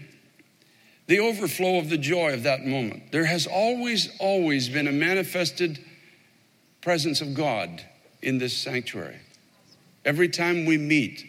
the 1.06 1.20
overflow 1.20 1.78
of 1.78 1.88
the 1.88 1.98
joy 1.98 2.34
of 2.34 2.42
that 2.42 2.64
moment. 2.66 3.12
There 3.12 3.24
has 3.24 3.46
always, 3.46 4.10
always 4.18 4.68
been 4.68 4.88
a 4.88 4.92
manifested 4.92 5.78
presence 6.80 7.20
of 7.20 7.34
God 7.34 7.82
in 8.22 8.38
this 8.38 8.56
sanctuary. 8.56 9.18
Every 10.04 10.28
time 10.28 10.66
we 10.66 10.78
meet, 10.78 11.24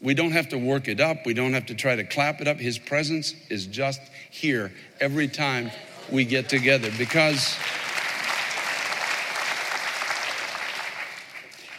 we 0.00 0.14
don't 0.14 0.30
have 0.30 0.50
to 0.50 0.58
work 0.58 0.86
it 0.86 1.00
up, 1.00 1.26
we 1.26 1.34
don't 1.34 1.54
have 1.54 1.66
to 1.66 1.74
try 1.74 1.96
to 1.96 2.04
clap 2.04 2.40
it 2.40 2.46
up. 2.46 2.58
His 2.58 2.78
presence 2.78 3.34
is 3.50 3.66
just 3.66 4.00
here 4.30 4.72
every 5.00 5.28
time 5.28 5.70
we 6.10 6.24
get 6.24 6.48
together 6.48 6.90
because. 6.96 7.56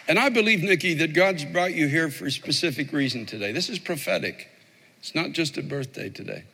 And 0.08 0.18
I 0.18 0.30
believe, 0.30 0.64
Nicky, 0.64 0.94
that 0.96 1.14
God's 1.14 1.44
brought 1.44 1.74
you 1.74 1.88
here 1.88 2.10
for 2.10 2.28
a 2.28 2.32
specific 2.32 2.94
reason 2.94 3.26
today. 3.26 3.52
This 3.52 3.70
is 3.70 3.78
prophetic. 3.78 4.48
It's 5.00 5.14
not 5.14 5.34
just 5.34 5.58
a 5.58 5.62
birthday 5.62 6.10
today. 6.10 6.46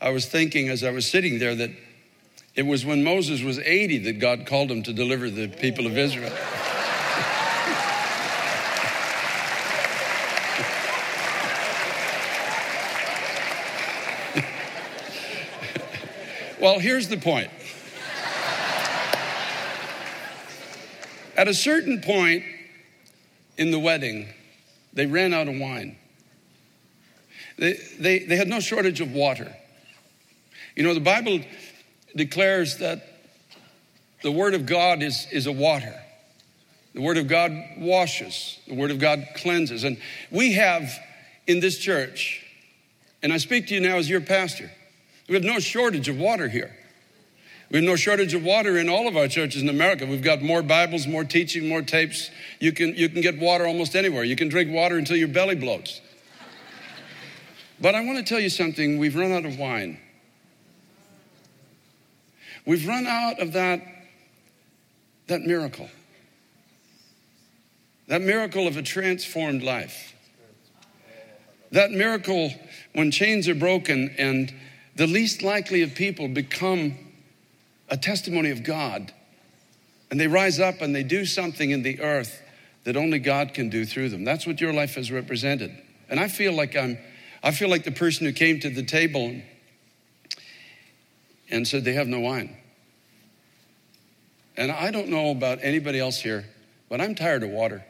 I 0.00 0.10
was 0.10 0.26
thinking 0.26 0.68
as 0.68 0.82
I 0.82 0.90
was 0.90 1.10
sitting 1.10 1.38
there 1.38 1.54
that 1.54 1.70
it 2.54 2.64
was 2.64 2.86
when 2.86 3.04
Moses 3.04 3.42
was 3.42 3.58
80 3.58 3.98
that 3.98 4.18
God 4.18 4.46
called 4.46 4.70
him 4.70 4.82
to 4.84 4.94
deliver 4.94 5.28
the 5.28 5.48
people 5.48 5.86
of 5.86 5.98
Israel. 5.98 6.30
well, 16.60 16.78
here's 16.78 17.08
the 17.08 17.18
point. 17.18 17.50
At 21.36 21.48
a 21.48 21.54
certain 21.54 22.00
point 22.00 22.44
in 23.58 23.70
the 23.70 23.78
wedding, 23.78 24.28
they 24.92 25.06
ran 25.06 25.34
out 25.34 25.48
of 25.48 25.56
wine. 25.58 25.96
They, 27.58 27.74
they, 27.98 28.18
they 28.20 28.36
had 28.36 28.48
no 28.48 28.60
shortage 28.60 29.00
of 29.00 29.12
water. 29.12 29.54
You 30.74 30.82
know, 30.82 30.94
the 30.94 31.00
Bible 31.00 31.40
declares 32.14 32.78
that 32.78 33.02
the 34.22 34.32
Word 34.32 34.54
of 34.54 34.66
God 34.66 35.02
is, 35.02 35.26
is 35.30 35.46
a 35.46 35.52
water. 35.52 35.94
The 36.94 37.02
Word 37.02 37.18
of 37.18 37.28
God 37.28 37.52
washes, 37.78 38.58
the 38.66 38.74
Word 38.74 38.90
of 38.90 38.98
God 38.98 39.26
cleanses. 39.36 39.84
And 39.84 39.98
we 40.30 40.54
have 40.54 40.90
in 41.46 41.60
this 41.60 41.78
church, 41.78 42.44
and 43.22 43.32
I 43.32 43.36
speak 43.36 43.68
to 43.68 43.74
you 43.74 43.80
now 43.80 43.96
as 43.96 44.08
your 44.08 44.22
pastor, 44.22 44.70
we 45.28 45.34
have 45.34 45.44
no 45.44 45.58
shortage 45.58 46.08
of 46.08 46.16
water 46.16 46.48
here. 46.48 46.74
We 47.70 47.78
have 47.78 47.84
no 47.84 47.96
shortage 47.96 48.32
of 48.32 48.44
water 48.44 48.78
in 48.78 48.88
all 48.88 49.08
of 49.08 49.16
our 49.16 49.26
churches 49.26 49.60
in 49.60 49.68
America. 49.68 50.06
We've 50.06 50.22
got 50.22 50.40
more 50.40 50.62
Bibles, 50.62 51.06
more 51.06 51.24
teaching, 51.24 51.68
more 51.68 51.82
tapes. 51.82 52.30
You 52.60 52.70
can, 52.72 52.94
you 52.94 53.08
can 53.08 53.22
get 53.22 53.38
water 53.38 53.66
almost 53.66 53.96
anywhere. 53.96 54.22
You 54.22 54.36
can 54.36 54.48
drink 54.48 54.70
water 54.72 54.96
until 54.96 55.16
your 55.16 55.28
belly 55.28 55.56
bloats. 55.56 56.00
But 57.80 57.94
I 57.94 58.04
want 58.04 58.18
to 58.18 58.24
tell 58.24 58.40
you 58.40 58.50
something 58.50 58.98
we've 58.98 59.16
run 59.16 59.32
out 59.32 59.44
of 59.44 59.58
wine. 59.58 59.98
We've 62.64 62.86
run 62.86 63.06
out 63.06 63.40
of 63.40 63.52
that, 63.52 63.82
that 65.26 65.42
miracle. 65.42 65.88
That 68.06 68.22
miracle 68.22 68.68
of 68.68 68.76
a 68.76 68.82
transformed 68.82 69.64
life. 69.64 70.14
That 71.72 71.90
miracle 71.90 72.52
when 72.94 73.10
chains 73.10 73.48
are 73.48 73.54
broken 73.56 74.14
and 74.16 74.54
the 74.94 75.08
least 75.08 75.42
likely 75.42 75.82
of 75.82 75.94
people 75.94 76.28
become 76.28 77.05
a 77.88 77.96
testimony 77.96 78.50
of 78.50 78.62
God. 78.64 79.12
And 80.10 80.20
they 80.20 80.28
rise 80.28 80.60
up 80.60 80.80
and 80.80 80.94
they 80.94 81.02
do 81.02 81.24
something 81.24 81.70
in 81.70 81.82
the 81.82 82.00
earth 82.00 82.42
that 82.84 82.96
only 82.96 83.18
God 83.18 83.54
can 83.54 83.68
do 83.68 83.84
through 83.84 84.10
them. 84.10 84.24
That's 84.24 84.46
what 84.46 84.60
your 84.60 84.72
life 84.72 84.94
has 84.94 85.10
represented. 85.10 85.76
And 86.08 86.20
I 86.20 86.28
feel 86.28 86.52
like 86.52 86.76
I'm 86.76 86.98
I 87.42 87.50
feel 87.52 87.68
like 87.68 87.84
the 87.84 87.92
person 87.92 88.26
who 88.26 88.32
came 88.32 88.60
to 88.60 88.70
the 88.70 88.82
table 88.82 89.40
and 91.50 91.66
said 91.68 91.84
they 91.84 91.92
have 91.92 92.08
no 92.08 92.20
wine. 92.20 92.56
And 94.56 94.72
I 94.72 94.90
don't 94.90 95.08
know 95.08 95.30
about 95.30 95.58
anybody 95.62 96.00
else 96.00 96.18
here, 96.18 96.46
but 96.88 97.00
I'm 97.00 97.14
tired 97.14 97.42
of 97.42 97.50
water. 97.50 97.84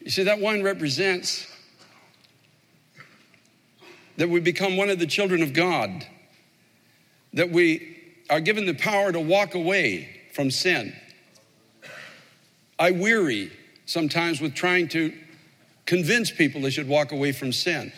You 0.00 0.10
see, 0.10 0.24
that 0.24 0.40
wine 0.40 0.62
represents 0.62 1.46
that 4.16 4.28
we 4.28 4.40
become 4.40 4.76
one 4.76 4.90
of 4.90 4.98
the 4.98 5.06
children 5.06 5.42
of 5.42 5.52
God, 5.52 6.06
that 7.34 7.50
we 7.50 7.96
are 8.30 8.40
given 8.40 8.66
the 8.66 8.74
power 8.74 9.12
to 9.12 9.20
walk 9.20 9.54
away 9.54 10.22
from 10.32 10.50
sin. 10.50 10.94
I 12.78 12.90
weary 12.90 13.52
sometimes 13.86 14.40
with 14.40 14.54
trying 14.54 14.88
to 14.88 15.12
convince 15.86 16.30
people 16.30 16.62
they 16.62 16.70
should 16.70 16.88
walk 16.88 17.12
away 17.12 17.32
from 17.32 17.52
sin. 17.52 17.92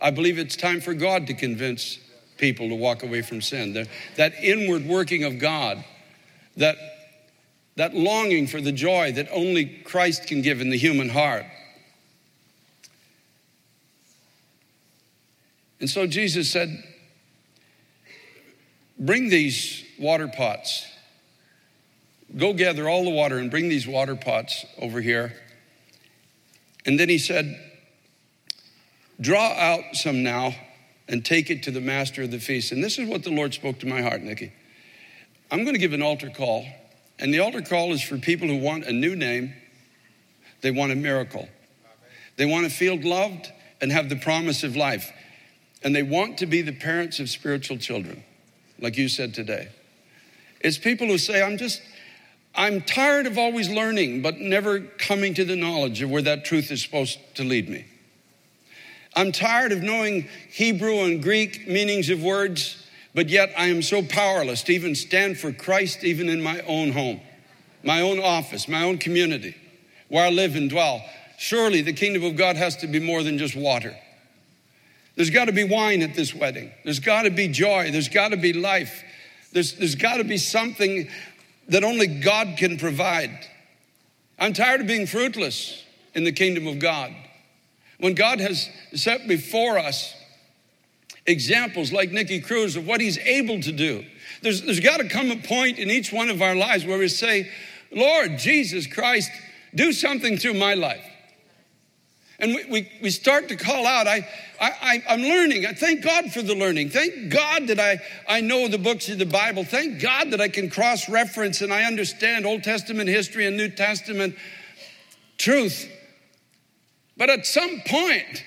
I 0.00 0.10
believe 0.10 0.38
it's 0.38 0.56
time 0.56 0.80
for 0.80 0.94
God 0.94 1.26
to 1.28 1.34
convince 1.34 1.98
people 2.36 2.68
to 2.68 2.74
walk 2.74 3.02
away 3.02 3.22
from 3.22 3.40
sin. 3.40 3.86
That 4.16 4.34
inward 4.42 4.84
working 4.84 5.24
of 5.24 5.38
God, 5.38 5.82
that, 6.56 6.76
that 7.76 7.94
longing 7.94 8.46
for 8.46 8.60
the 8.60 8.72
joy 8.72 9.12
that 9.12 9.28
only 9.32 9.66
Christ 9.66 10.26
can 10.26 10.42
give 10.42 10.60
in 10.60 10.70
the 10.70 10.76
human 10.76 11.08
heart. 11.08 11.46
And 15.80 15.88
so 15.88 16.06
Jesus 16.06 16.50
said, 16.50 16.82
Bring 18.98 19.28
these 19.28 19.84
water 19.98 20.28
pots. 20.28 20.86
Go 22.36 22.52
gather 22.52 22.88
all 22.88 23.04
the 23.04 23.10
water 23.10 23.38
and 23.38 23.50
bring 23.50 23.68
these 23.68 23.86
water 23.86 24.16
pots 24.16 24.64
over 24.78 25.00
here. 25.00 25.34
And 26.84 26.98
then 26.98 27.08
he 27.08 27.18
said, 27.18 27.60
Draw 29.20 29.52
out 29.52 29.94
some 29.94 30.22
now 30.22 30.54
and 31.08 31.24
take 31.24 31.50
it 31.50 31.62
to 31.64 31.70
the 31.70 31.80
master 31.80 32.22
of 32.22 32.30
the 32.30 32.38
feast. 32.38 32.72
And 32.72 32.82
this 32.82 32.98
is 32.98 33.08
what 33.08 33.22
the 33.22 33.30
Lord 33.30 33.54
spoke 33.54 33.78
to 33.80 33.86
my 33.86 34.02
heart, 34.02 34.22
Nicky. 34.22 34.52
I'm 35.50 35.62
going 35.62 35.74
to 35.74 35.80
give 35.80 35.92
an 35.92 36.02
altar 36.02 36.28
call, 36.28 36.66
and 37.18 37.32
the 37.32 37.38
altar 37.38 37.62
call 37.62 37.92
is 37.92 38.02
for 38.02 38.18
people 38.18 38.48
who 38.48 38.58
want 38.58 38.84
a 38.84 38.92
new 38.92 39.14
name, 39.14 39.54
they 40.60 40.70
want 40.70 40.92
a 40.92 40.96
miracle. 40.96 41.48
They 42.36 42.46
want 42.46 42.64
to 42.64 42.70
feel 42.70 43.00
loved 43.00 43.50
and 43.80 43.92
have 43.92 44.08
the 44.08 44.16
promise 44.16 44.64
of 44.64 44.76
life. 44.76 45.10
And 45.82 45.94
they 45.94 46.02
want 46.02 46.38
to 46.38 46.46
be 46.46 46.62
the 46.62 46.72
parents 46.72 47.20
of 47.20 47.28
spiritual 47.28 47.78
children, 47.78 48.24
like 48.80 48.96
you 48.96 49.08
said 49.08 49.34
today. 49.34 49.68
It's 50.60 50.78
people 50.78 51.06
who 51.06 51.18
say, 51.18 51.42
I'm 51.42 51.58
just, 51.58 51.82
I'm 52.54 52.80
tired 52.80 53.26
of 53.26 53.38
always 53.38 53.68
learning, 53.68 54.22
but 54.22 54.38
never 54.38 54.80
coming 54.80 55.34
to 55.34 55.44
the 55.44 55.56
knowledge 55.56 56.02
of 56.02 56.10
where 56.10 56.22
that 56.22 56.44
truth 56.44 56.70
is 56.70 56.82
supposed 56.82 57.18
to 57.36 57.44
lead 57.44 57.68
me. 57.68 57.86
I'm 59.14 59.32
tired 59.32 59.72
of 59.72 59.82
knowing 59.82 60.28
Hebrew 60.50 61.04
and 61.04 61.22
Greek 61.22 61.66
meanings 61.66 62.10
of 62.10 62.22
words, 62.22 62.86
but 63.14 63.30
yet 63.30 63.50
I 63.56 63.66
am 63.66 63.80
so 63.80 64.02
powerless 64.02 64.62
to 64.64 64.72
even 64.72 64.94
stand 64.94 65.38
for 65.38 65.52
Christ, 65.52 66.04
even 66.04 66.28
in 66.28 66.42
my 66.42 66.60
own 66.62 66.92
home, 66.92 67.20
my 67.82 68.02
own 68.02 68.20
office, 68.20 68.68
my 68.68 68.82
own 68.82 68.98
community, 68.98 69.56
where 70.08 70.26
I 70.26 70.30
live 70.30 70.54
and 70.54 70.68
dwell. 70.68 71.02
Surely 71.38 71.80
the 71.80 71.94
kingdom 71.94 72.24
of 72.24 72.36
God 72.36 72.56
has 72.56 72.76
to 72.78 72.86
be 72.86 73.00
more 73.00 73.22
than 73.22 73.38
just 73.38 73.56
water. 73.56 73.96
There's 75.16 75.30
got 75.30 75.46
to 75.46 75.52
be 75.52 75.64
wine 75.64 76.02
at 76.02 76.14
this 76.14 76.34
wedding. 76.34 76.70
There's 76.84 77.00
got 77.00 77.22
to 77.22 77.30
be 77.30 77.48
joy. 77.48 77.90
There's 77.90 78.08
got 78.10 78.28
to 78.28 78.36
be 78.36 78.52
life. 78.52 79.02
There's, 79.52 79.74
there's 79.74 79.94
got 79.94 80.18
to 80.18 80.24
be 80.24 80.36
something 80.36 81.08
that 81.68 81.82
only 81.82 82.06
God 82.06 82.56
can 82.58 82.76
provide. 82.76 83.46
I'm 84.38 84.52
tired 84.52 84.82
of 84.82 84.86
being 84.86 85.06
fruitless 85.06 85.82
in 86.14 86.24
the 86.24 86.32
kingdom 86.32 86.66
of 86.66 86.78
God. 86.78 87.12
When 87.98 88.14
God 88.14 88.40
has 88.40 88.68
set 88.94 89.26
before 89.26 89.78
us 89.78 90.14
examples 91.24 91.92
like 91.92 92.12
Nicky 92.12 92.40
Cruz 92.40 92.76
of 92.76 92.86
what 92.86 93.00
he's 93.00 93.16
able 93.18 93.60
to 93.62 93.72
do, 93.72 94.04
there's, 94.42 94.62
there's 94.62 94.80
got 94.80 94.98
to 94.98 95.08
come 95.08 95.30
a 95.30 95.36
point 95.36 95.78
in 95.78 95.90
each 95.90 96.12
one 96.12 96.28
of 96.28 96.42
our 96.42 96.54
lives 96.54 96.84
where 96.84 96.98
we 96.98 97.08
say, 97.08 97.50
Lord 97.90 98.36
Jesus 98.38 98.86
Christ, 98.86 99.30
do 99.74 99.92
something 99.92 100.36
through 100.36 100.54
my 100.54 100.74
life. 100.74 101.04
And 102.38 102.54
we, 102.54 102.64
we, 102.66 102.92
we, 103.02 103.10
start 103.10 103.48
to 103.48 103.56
call 103.56 103.86
out. 103.86 104.06
I, 104.06 104.28
I, 104.60 105.02
I'm 105.08 105.22
learning. 105.22 105.64
I 105.64 105.72
thank 105.72 106.02
God 106.02 106.32
for 106.32 106.42
the 106.42 106.54
learning. 106.54 106.90
Thank 106.90 107.30
God 107.30 107.68
that 107.68 107.80
I, 107.80 107.98
I 108.28 108.42
know 108.42 108.68
the 108.68 108.78
books 108.78 109.08
of 109.08 109.18
the 109.18 109.26
Bible. 109.26 109.64
Thank 109.64 110.02
God 110.02 110.32
that 110.32 110.40
I 110.40 110.48
can 110.48 110.68
cross 110.68 111.08
reference 111.08 111.62
and 111.62 111.72
I 111.72 111.84
understand 111.84 112.44
Old 112.44 112.62
Testament 112.62 113.08
history 113.08 113.46
and 113.46 113.56
New 113.56 113.70
Testament 113.70 114.36
truth. 115.38 115.90
But 117.16 117.30
at 117.30 117.46
some 117.46 117.80
point, 117.86 118.44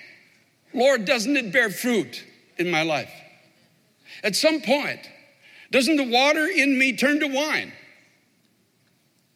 Lord, 0.74 1.06
doesn't 1.06 1.36
it 1.36 1.52
bear 1.52 1.72
fruit 1.72 2.24
in 2.58 2.70
my 2.70 2.84
life? 2.84 3.12
At 4.24 4.36
some 4.36 4.62
point, 4.62 5.00
doesn't 5.72 5.96
the 5.96 6.10
water 6.10 6.46
in 6.46 6.78
me 6.78 6.96
turn 6.96 7.20
to 7.22 7.28
wine? 7.28 7.74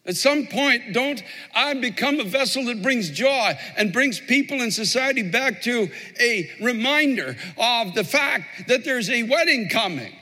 At 0.06 0.16
some 0.16 0.46
point, 0.46 0.92
don't 0.92 1.22
I 1.54 1.72
become 1.74 2.20
a 2.20 2.24
vessel 2.24 2.66
that 2.66 2.82
brings 2.82 3.10
joy 3.10 3.54
and 3.76 3.92
brings 3.92 4.20
people 4.20 4.60
in 4.60 4.70
society 4.70 5.22
back 5.22 5.62
to 5.62 5.90
a 6.20 6.50
reminder 6.60 7.36
of 7.56 7.94
the 7.94 8.04
fact 8.04 8.68
that 8.68 8.84
there's 8.84 9.08
a 9.08 9.22
wedding 9.22 9.68
coming? 9.70 10.14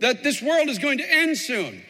That 0.00 0.22
this 0.22 0.40
world 0.40 0.68
is 0.68 0.78
going 0.78 0.98
to 0.98 1.12
end 1.12 1.36
soon. 1.36 1.82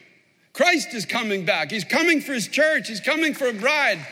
Christ 0.51 0.93
is 0.93 1.05
coming 1.05 1.45
back. 1.45 1.71
He's 1.71 1.85
coming 1.85 2.19
for 2.19 2.33
his 2.33 2.47
church, 2.47 2.89
he's 2.89 2.99
coming 2.99 3.33
for 3.33 3.47
a 3.47 3.53
bride. 3.53 4.05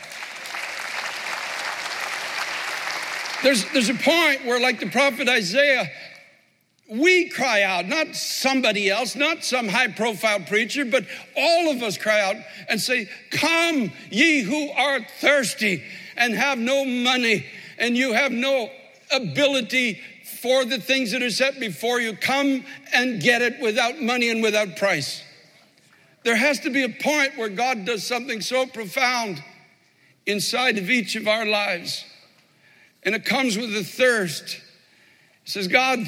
There's, 3.42 3.64
there's 3.72 3.88
a 3.88 3.94
point 3.94 4.46
where, 4.46 4.60
like 4.60 4.78
the 4.78 4.88
prophet 4.88 5.28
Isaiah, 5.28 5.90
we 6.92 7.28
cry 7.28 7.62
out, 7.62 7.88
not 7.88 8.14
somebody 8.14 8.90
else, 8.90 9.16
not 9.16 9.44
some 9.44 9.68
high 9.68 9.88
profile 9.88 10.40
preacher, 10.40 10.84
but 10.84 11.06
all 11.36 11.70
of 11.70 11.82
us 11.82 11.96
cry 11.96 12.20
out 12.20 12.36
and 12.68 12.80
say, 12.80 13.08
Come, 13.30 13.92
ye 14.10 14.42
who 14.42 14.70
are 14.70 15.00
thirsty 15.20 15.82
and 16.16 16.34
have 16.34 16.58
no 16.58 16.84
money 16.84 17.46
and 17.78 17.96
you 17.96 18.12
have 18.12 18.32
no 18.32 18.70
ability 19.10 20.00
for 20.40 20.64
the 20.64 20.78
things 20.78 21.12
that 21.12 21.22
are 21.22 21.30
set 21.30 21.58
before 21.58 22.00
you. 22.00 22.14
Come 22.16 22.64
and 22.92 23.22
get 23.22 23.42
it 23.42 23.60
without 23.60 24.00
money 24.00 24.30
and 24.30 24.42
without 24.42 24.76
price. 24.76 25.22
There 26.24 26.36
has 26.36 26.60
to 26.60 26.70
be 26.70 26.84
a 26.84 26.88
point 26.88 27.36
where 27.36 27.48
God 27.48 27.84
does 27.84 28.06
something 28.06 28.40
so 28.40 28.66
profound 28.66 29.42
inside 30.26 30.78
of 30.78 30.90
each 30.90 31.16
of 31.16 31.26
our 31.26 31.46
lives. 31.46 32.04
And 33.02 33.14
it 33.14 33.24
comes 33.24 33.56
with 33.56 33.74
a 33.74 33.82
thirst. 33.82 34.60
He 35.44 35.50
says, 35.50 35.66
God, 35.66 35.98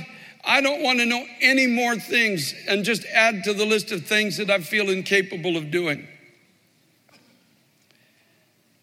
I 0.46 0.60
don't 0.60 0.82
want 0.82 0.98
to 0.98 1.06
know 1.06 1.24
any 1.40 1.66
more 1.66 1.96
things 1.96 2.54
and 2.68 2.84
just 2.84 3.04
add 3.06 3.44
to 3.44 3.54
the 3.54 3.64
list 3.64 3.92
of 3.92 4.06
things 4.06 4.36
that 4.36 4.50
I 4.50 4.58
feel 4.60 4.90
incapable 4.90 5.56
of 5.56 5.70
doing. 5.70 6.06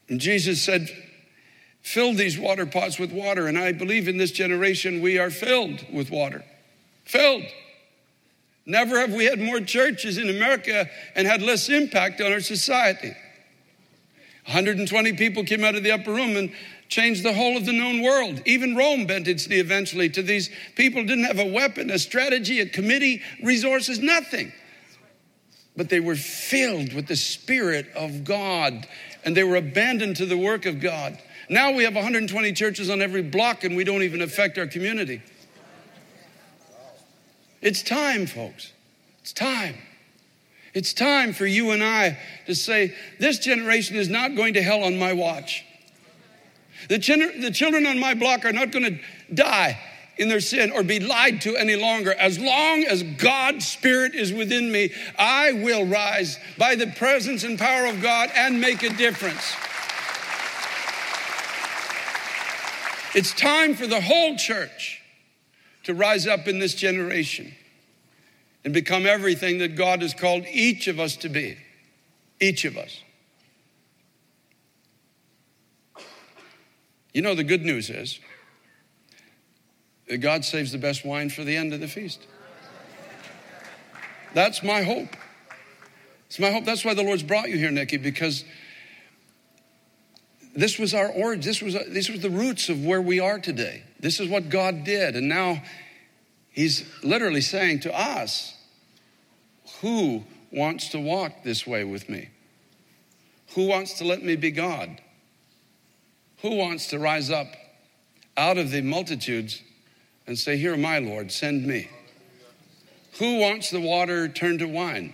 And 0.10 0.20
Jesus 0.20 0.62
said, 0.62 0.90
Fill 1.82 2.14
these 2.14 2.38
water 2.38 2.66
pots 2.66 3.00
with 3.00 3.12
water. 3.12 3.48
And 3.48 3.58
I 3.58 3.72
believe 3.72 4.08
in 4.08 4.18
this 4.18 4.32
generation 4.32 5.02
we 5.02 5.18
are 5.18 5.30
filled 5.30 5.86
with 5.92 6.12
water. 6.12 6.44
Filled. 7.06 7.44
Never 8.66 9.00
have 9.00 9.12
we 9.12 9.26
had 9.26 9.40
more 9.40 9.60
churches 9.60 10.18
in 10.18 10.30
America 10.30 10.90
and 11.16 11.28
had 11.28 11.42
less 11.42 11.70
impact 11.70 12.22
on 12.22 12.32
our 12.32 12.40
society. 12.40 13.16
120 14.46 15.14
people 15.14 15.44
came 15.44 15.64
out 15.64 15.76
of 15.76 15.84
the 15.84 15.92
upper 15.92 16.14
room 16.14 16.36
and 16.38 16.54
changed 16.92 17.24
the 17.24 17.34
whole 17.34 17.56
of 17.56 17.66
the 17.66 17.72
known 17.72 18.02
world. 18.02 18.42
Even 18.46 18.76
Rome 18.76 19.08
bent 19.08 19.28
its 19.28 19.48
knee 19.48 19.60
eventually 19.60 20.10
to 20.10 20.22
these 20.22 20.50
people 20.76 21.04
didn't 21.04 21.24
have 21.24 21.40
a 21.40 21.46
weapon, 21.46 21.90
a 21.90 21.98
strategy, 21.98 22.60
a 22.60 22.66
committee, 22.66 23.22
resources, 23.42 23.98
nothing. 24.00 24.52
But 25.76 25.88
they 25.88 26.02
were 26.02 26.18
filled 26.18 26.94
with 26.94 27.08
the 27.08 27.16
Spirit 27.16 27.88
of 27.96 28.26
God 28.26 28.86
and 29.24 29.36
they 29.36 29.44
were 29.46 29.56
abandoned 29.56 30.18
to 30.18 30.26
the 30.26 30.38
work 30.38 30.66
of 30.66 30.82
God. 30.82 31.18
Now 31.50 31.72
we 31.72 31.86
have 31.86 31.96
120 31.96 32.52
churches 32.52 32.90
on 32.90 33.02
every 33.02 33.24
block 33.24 33.64
and 33.64 33.78
we 33.78 33.86
don't 33.86 34.04
even 34.04 34.22
affect 34.22 34.58
our 34.58 34.68
community. 34.68 35.22
It's 37.62 37.82
time, 37.82 38.26
folks. 38.26 38.74
It's 39.22 39.32
time. 39.32 39.76
It's 40.74 40.94
time 40.94 41.32
for 41.32 41.46
you 41.46 41.72
and 41.72 41.82
I 41.82 42.18
to 42.48 42.56
say, 42.56 42.96
this 43.18 43.40
generation 43.40 43.96
is 43.96 44.10
not 44.10 44.36
going 44.36 44.56
to 44.56 44.62
hell 44.62 44.84
on 44.84 45.00
my 45.00 45.14
watch. 45.14 45.64
The, 46.92 47.00
ch- 47.00 47.40
the 47.40 47.52
children 47.52 47.86
on 47.86 48.00
my 48.00 48.14
block 48.16 48.44
are 48.44 48.52
not 48.52 48.74
going 48.74 48.84
to 48.84 49.00
die 49.34 49.80
in 50.18 50.28
their 50.28 50.42
sin 50.42 50.74
or 50.74 50.84
be 50.84 51.00
lied 51.00 51.40
to 51.44 51.56
any 51.56 51.78
longer. 51.78 52.14
As 52.14 52.38
long 52.38 52.84
as 52.84 53.02
God's 53.02 53.66
Spirit 53.66 54.14
is 54.14 54.34
within 54.34 54.70
me, 54.70 54.92
I 55.18 55.54
will 55.54 55.86
rise 55.86 56.38
by 56.58 56.76
the 56.76 56.88
presence 56.88 57.46
and 57.46 57.58
power 57.58 57.86
of 57.86 58.02
God 58.02 58.30
and 58.36 58.60
make 58.60 58.84
a 58.84 58.90
difference. 58.90 59.56
It's 63.16 63.34
time 63.34 63.74
for 63.74 63.88
the 63.88 64.02
whole 64.02 64.36
church 64.36 65.02
to 65.84 65.94
rise 65.94 66.28
up 66.28 66.46
in 66.46 66.60
this 66.60 66.76
generation 66.76 67.54
and 68.66 68.74
become 68.74 69.06
everything 69.06 69.60
that 69.60 69.78
God 69.78 70.02
has 70.02 70.14
called 70.14 70.44
each 70.52 70.90
of 70.90 71.00
us 71.00 71.16
to 71.16 71.30
be. 71.30 71.56
Each 72.42 72.66
of 72.66 72.76
us. 72.76 73.02
You 77.14 77.22
know, 77.22 77.36
the 77.36 77.44
good 77.44 77.64
news 77.64 77.90
is 77.90 78.20
that 80.08 80.18
God 80.18 80.46
saves 80.46 80.72
the 80.72 80.78
best 80.78 81.06
wine 81.06 81.30
for 81.30 81.44
the 81.44 81.56
end 81.56 81.74
of 81.74 81.80
the 81.80 81.88
feast. 81.88 82.26
That's 84.34 84.64
my 84.64 84.84
hope. 84.84 85.16
It's 86.28 86.40
my 86.40 86.52
hope. 86.52 86.64
That's 86.64 86.86
why 86.86 86.94
the 86.94 87.04
Lord's 87.04 87.24
brought 87.24 87.50
you 87.50 87.58
here, 87.58 87.72
Nicky, 87.72 87.98
because 87.98 88.46
this 90.56 90.80
was 90.80 90.94
our 90.94 91.10
origin. 91.10 91.42
This 91.42 91.62
was, 91.62 91.74
this 91.90 92.10
was 92.10 92.22
the 92.22 92.30
roots 92.30 92.70
of 92.70 92.84
where 92.86 93.02
we 93.02 93.20
are 93.20 93.40
today. 93.40 93.84
This 94.00 94.20
is 94.20 94.30
what 94.30 94.50
God 94.50 94.84
did. 94.84 95.16
And 95.16 95.28
now 95.28 95.62
He's 96.50 96.86
literally 97.04 97.42
saying 97.42 97.82
to 97.82 97.98
us, 97.98 98.56
Who 99.82 100.24
wants 100.52 100.90
to 100.90 101.00
walk 101.00 101.44
this 101.44 101.66
way 101.66 101.84
with 101.84 102.10
me? 102.10 102.30
Who 103.56 103.68
wants 103.68 103.98
to 104.00 104.06
let 104.06 104.24
me 104.24 104.36
be 104.36 104.52
God? 104.52 105.02
Who 106.42 106.56
wants 106.56 106.88
to 106.88 107.00
rise 107.00 107.30
up 107.30 107.48
out 108.38 108.58
of 108.58 108.72
the 108.72 108.82
multitudes 108.82 109.62
and 110.26 110.38
say, 110.38 110.58
Here 110.58 110.74
I, 110.74 111.00
Lord, 111.00 111.32
send 111.32 111.66
me? 111.66 111.90
Who 113.20 113.40
wants 113.40 113.70
the 113.70 113.82
water 113.82 114.28
turned 114.28 114.60
to 114.60 114.66
wine? 114.66 115.14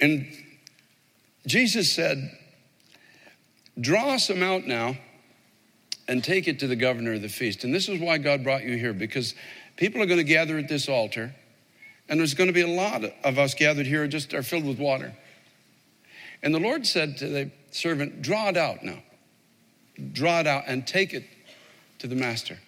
And 0.00 0.26
Jesus 1.46 1.92
said, 1.92 2.36
Draw 3.80 4.18
some 4.18 4.42
out 4.42 4.66
now 4.66 4.96
and 6.08 6.22
take 6.22 6.48
it 6.48 6.58
to 6.58 6.66
the 6.66 6.76
governor 6.76 7.14
of 7.14 7.22
the 7.22 7.28
feast. 7.28 7.64
And 7.64 7.72
this 7.74 7.88
is 7.88 8.00
why 8.00 8.18
God 8.18 8.42
brought 8.42 8.64
you 8.64 8.76
here, 8.76 8.92
because 8.92 9.34
people 9.76 10.02
are 10.02 10.06
going 10.06 10.18
to 10.18 10.24
gather 10.24 10.58
at 10.58 10.68
this 10.68 10.88
altar, 10.88 11.34
and 12.08 12.18
there's 12.18 12.34
going 12.34 12.48
to 12.48 12.52
be 12.52 12.62
a 12.62 12.66
lot 12.66 13.04
of 13.24 13.38
us 13.38 13.54
gathered 13.54 13.86
here 13.86 14.06
just 14.08 14.34
are 14.34 14.42
filled 14.42 14.66
with 14.66 14.78
water. 14.78 15.14
And 16.42 16.54
the 16.54 16.58
Lord 16.58 16.86
said 16.86 17.16
to 17.18 17.28
the 17.28 17.50
servant, 17.70 18.22
Draw 18.22 18.48
it 18.48 18.56
out 18.56 18.82
now. 18.82 19.02
Draw 20.00 20.40
it 20.40 20.46
out 20.46 20.64
and 20.66 20.86
take 20.86 21.14
it 21.14 21.24
to 21.98 22.06
the 22.06 22.16
master. 22.16 22.58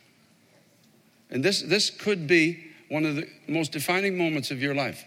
And 1.30 1.42
this, 1.42 1.62
this 1.62 1.90
could 1.90 2.26
be 2.26 2.72
one 2.88 3.06
of 3.06 3.16
the 3.16 3.26
most 3.48 3.72
defining 3.72 4.18
moments 4.18 4.50
of 4.50 4.60
your 4.60 4.74
life. 4.74 5.04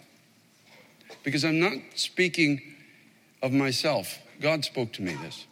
Because 1.23 1.45
I'm 1.45 1.59
not 1.59 1.73
speaking 1.93 2.61
of 3.43 3.51
myself. 3.53 4.17
God 4.41 4.65
spoke 4.65 4.91
to 4.93 5.01
me 5.01 5.13
this. 5.21 5.45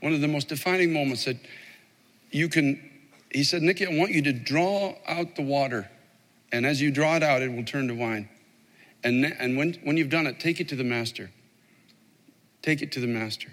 One 0.00 0.12
of 0.12 0.20
the 0.20 0.28
most 0.28 0.48
defining 0.48 0.92
moments 0.92 1.24
that 1.24 1.36
you 2.30 2.48
can, 2.48 2.80
he 3.32 3.42
said, 3.42 3.62
Nicky, 3.62 3.86
I 3.86 3.98
want 3.98 4.12
you 4.12 4.22
to 4.22 4.32
draw 4.32 4.94
out 5.08 5.34
the 5.34 5.42
water. 5.42 5.90
And 6.52 6.64
as 6.64 6.80
you 6.80 6.92
draw 6.92 7.16
it 7.16 7.22
out, 7.22 7.42
it 7.42 7.50
will 7.52 7.64
turn 7.64 7.88
to 7.88 7.94
wine. 7.94 8.28
And, 9.02 9.24
and 9.24 9.56
when, 9.56 9.74
when 9.82 9.96
you've 9.96 10.10
done 10.10 10.26
it, 10.26 10.38
take 10.38 10.60
it 10.60 10.68
to 10.68 10.76
the 10.76 10.84
master. 10.84 11.30
Take 12.62 12.82
it 12.82 12.92
to 12.92 13.00
the 13.00 13.06
master. 13.06 13.52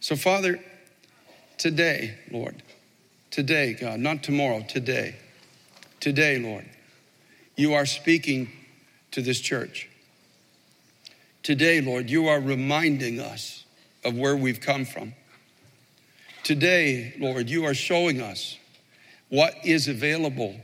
So, 0.00 0.16
Father, 0.16 0.62
today, 1.58 2.18
Lord, 2.30 2.62
today, 3.30 3.74
God, 3.74 4.00
not 4.00 4.22
tomorrow, 4.22 4.64
today, 4.68 5.16
today, 6.00 6.38
Lord, 6.38 6.64
you 7.56 7.74
are 7.74 7.86
speaking 7.86 8.50
to 9.12 9.22
this 9.22 9.40
church. 9.40 9.88
Today, 11.42 11.80
Lord, 11.80 12.08
you 12.08 12.28
are 12.28 12.40
reminding 12.40 13.20
us 13.20 13.64
of 14.04 14.16
where 14.16 14.36
we've 14.36 14.60
come 14.60 14.84
from. 14.84 15.14
Today, 16.42 17.14
Lord, 17.18 17.48
you 17.48 17.64
are 17.64 17.74
showing 17.74 18.20
us 18.20 18.58
what 19.28 19.54
is 19.64 19.88
available 19.88 20.56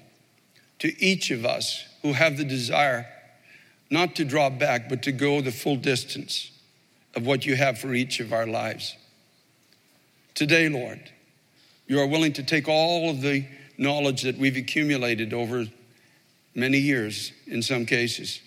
to 0.80 1.02
each 1.02 1.30
of 1.30 1.44
us 1.44 1.84
who 2.02 2.12
have 2.12 2.36
the 2.36 2.44
desire 2.44 3.06
not 3.90 4.16
to 4.16 4.24
draw 4.24 4.50
back, 4.50 4.88
but 4.88 5.02
to 5.02 5.12
go 5.12 5.40
the 5.40 5.50
full 5.50 5.76
distance 5.76 6.50
of 7.14 7.26
what 7.26 7.46
you 7.46 7.56
have 7.56 7.78
for 7.78 7.94
each 7.94 8.20
of 8.20 8.32
our 8.32 8.46
lives. 8.46 8.96
Today, 10.38 10.68
Lord, 10.68 11.00
you 11.88 11.98
are 11.98 12.06
willing 12.06 12.32
to 12.34 12.44
take 12.44 12.68
all 12.68 13.10
of 13.10 13.22
the 13.22 13.44
knowledge 13.76 14.22
that 14.22 14.38
we've 14.38 14.56
accumulated 14.56 15.32
over 15.32 15.66
many 16.54 16.78
years 16.78 17.32
in 17.48 17.60
some 17.60 17.84
cases 17.84 18.40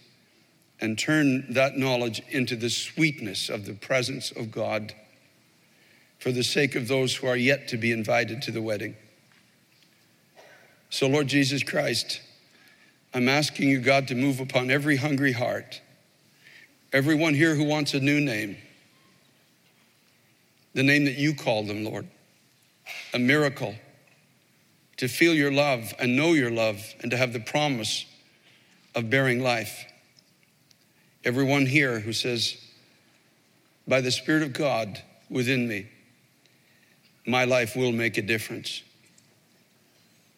and 0.80 0.98
turn 0.98 1.52
that 1.52 1.76
knowledge 1.76 2.22
into 2.30 2.56
the 2.56 2.70
sweetness 2.70 3.50
of 3.50 3.66
the 3.66 3.74
presence 3.74 4.32
of 4.32 4.52
God 4.54 4.94
for 6.18 6.32
the 6.32 6.46
sake 6.46 6.76
of 6.76 6.88
those 6.88 7.14
who 7.14 7.28
are 7.28 7.36
yet 7.36 7.68
to 7.68 7.78
be 7.78 7.92
invited 7.92 8.42
to 8.44 8.52
the 8.52 8.62
wedding. 8.62 8.96
So, 10.90 11.08
Lord 11.08 11.28
Jesus 11.28 11.62
Christ, 11.62 12.22
I'm 13.14 13.28
asking 13.28 13.68
you, 13.68 13.82
God, 13.82 14.08
to 14.08 14.16
move 14.16 14.40
upon 14.40 14.72
every 14.72 14.96
hungry 14.96 15.34
heart, 15.34 15.82
everyone 16.94 17.34
here 17.34 17.56
who 17.56 17.66
wants 17.66 17.94
a 17.94 18.00
new 18.00 18.22
name, 18.22 18.56
the 20.74 20.84
name 20.84 21.06
that 21.06 21.18
you 21.18 21.36
call 21.36 21.64
them, 21.64 21.84
Lord, 21.84 22.08
a 23.14 23.20
miracle, 23.20 23.76
to 24.98 25.08
feel 25.08 25.34
your 25.34 25.52
love 25.52 25.94
and 26.00 26.16
know 26.16 26.34
your 26.34 26.52
love 26.52 26.82
and 27.02 27.12
to 27.12 27.18
have 27.18 27.34
the 27.34 27.40
promise 27.40 28.06
of 28.96 29.10
bearing 29.10 29.42
life. 29.42 29.86
Everyone 31.24 31.66
here 31.66 32.00
who 32.00 32.14
says, 32.14 32.58
by 33.88 34.02
the 34.02 34.12
Spirit 34.12 34.44
of 34.44 34.54
God 34.54 35.02
within 35.30 35.68
me, 35.68 35.90
my 37.26 37.46
life 37.46 37.76
will 37.76 37.92
make 37.92 38.18
a 38.18 38.22
difference 38.22 38.84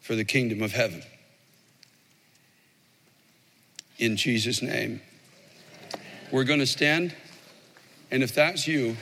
for 0.01 0.15
the 0.15 0.25
kingdom 0.25 0.61
of 0.61 0.71
heaven. 0.71 1.03
In 3.97 4.17
Jesus' 4.17 4.61
name. 4.61 5.01
We're 6.31 6.43
going 6.43 6.59
to 6.59 6.67
stand, 6.67 7.15
and 8.09 8.23
if 8.23 8.33
that's 8.33 8.67
you, 8.67 8.97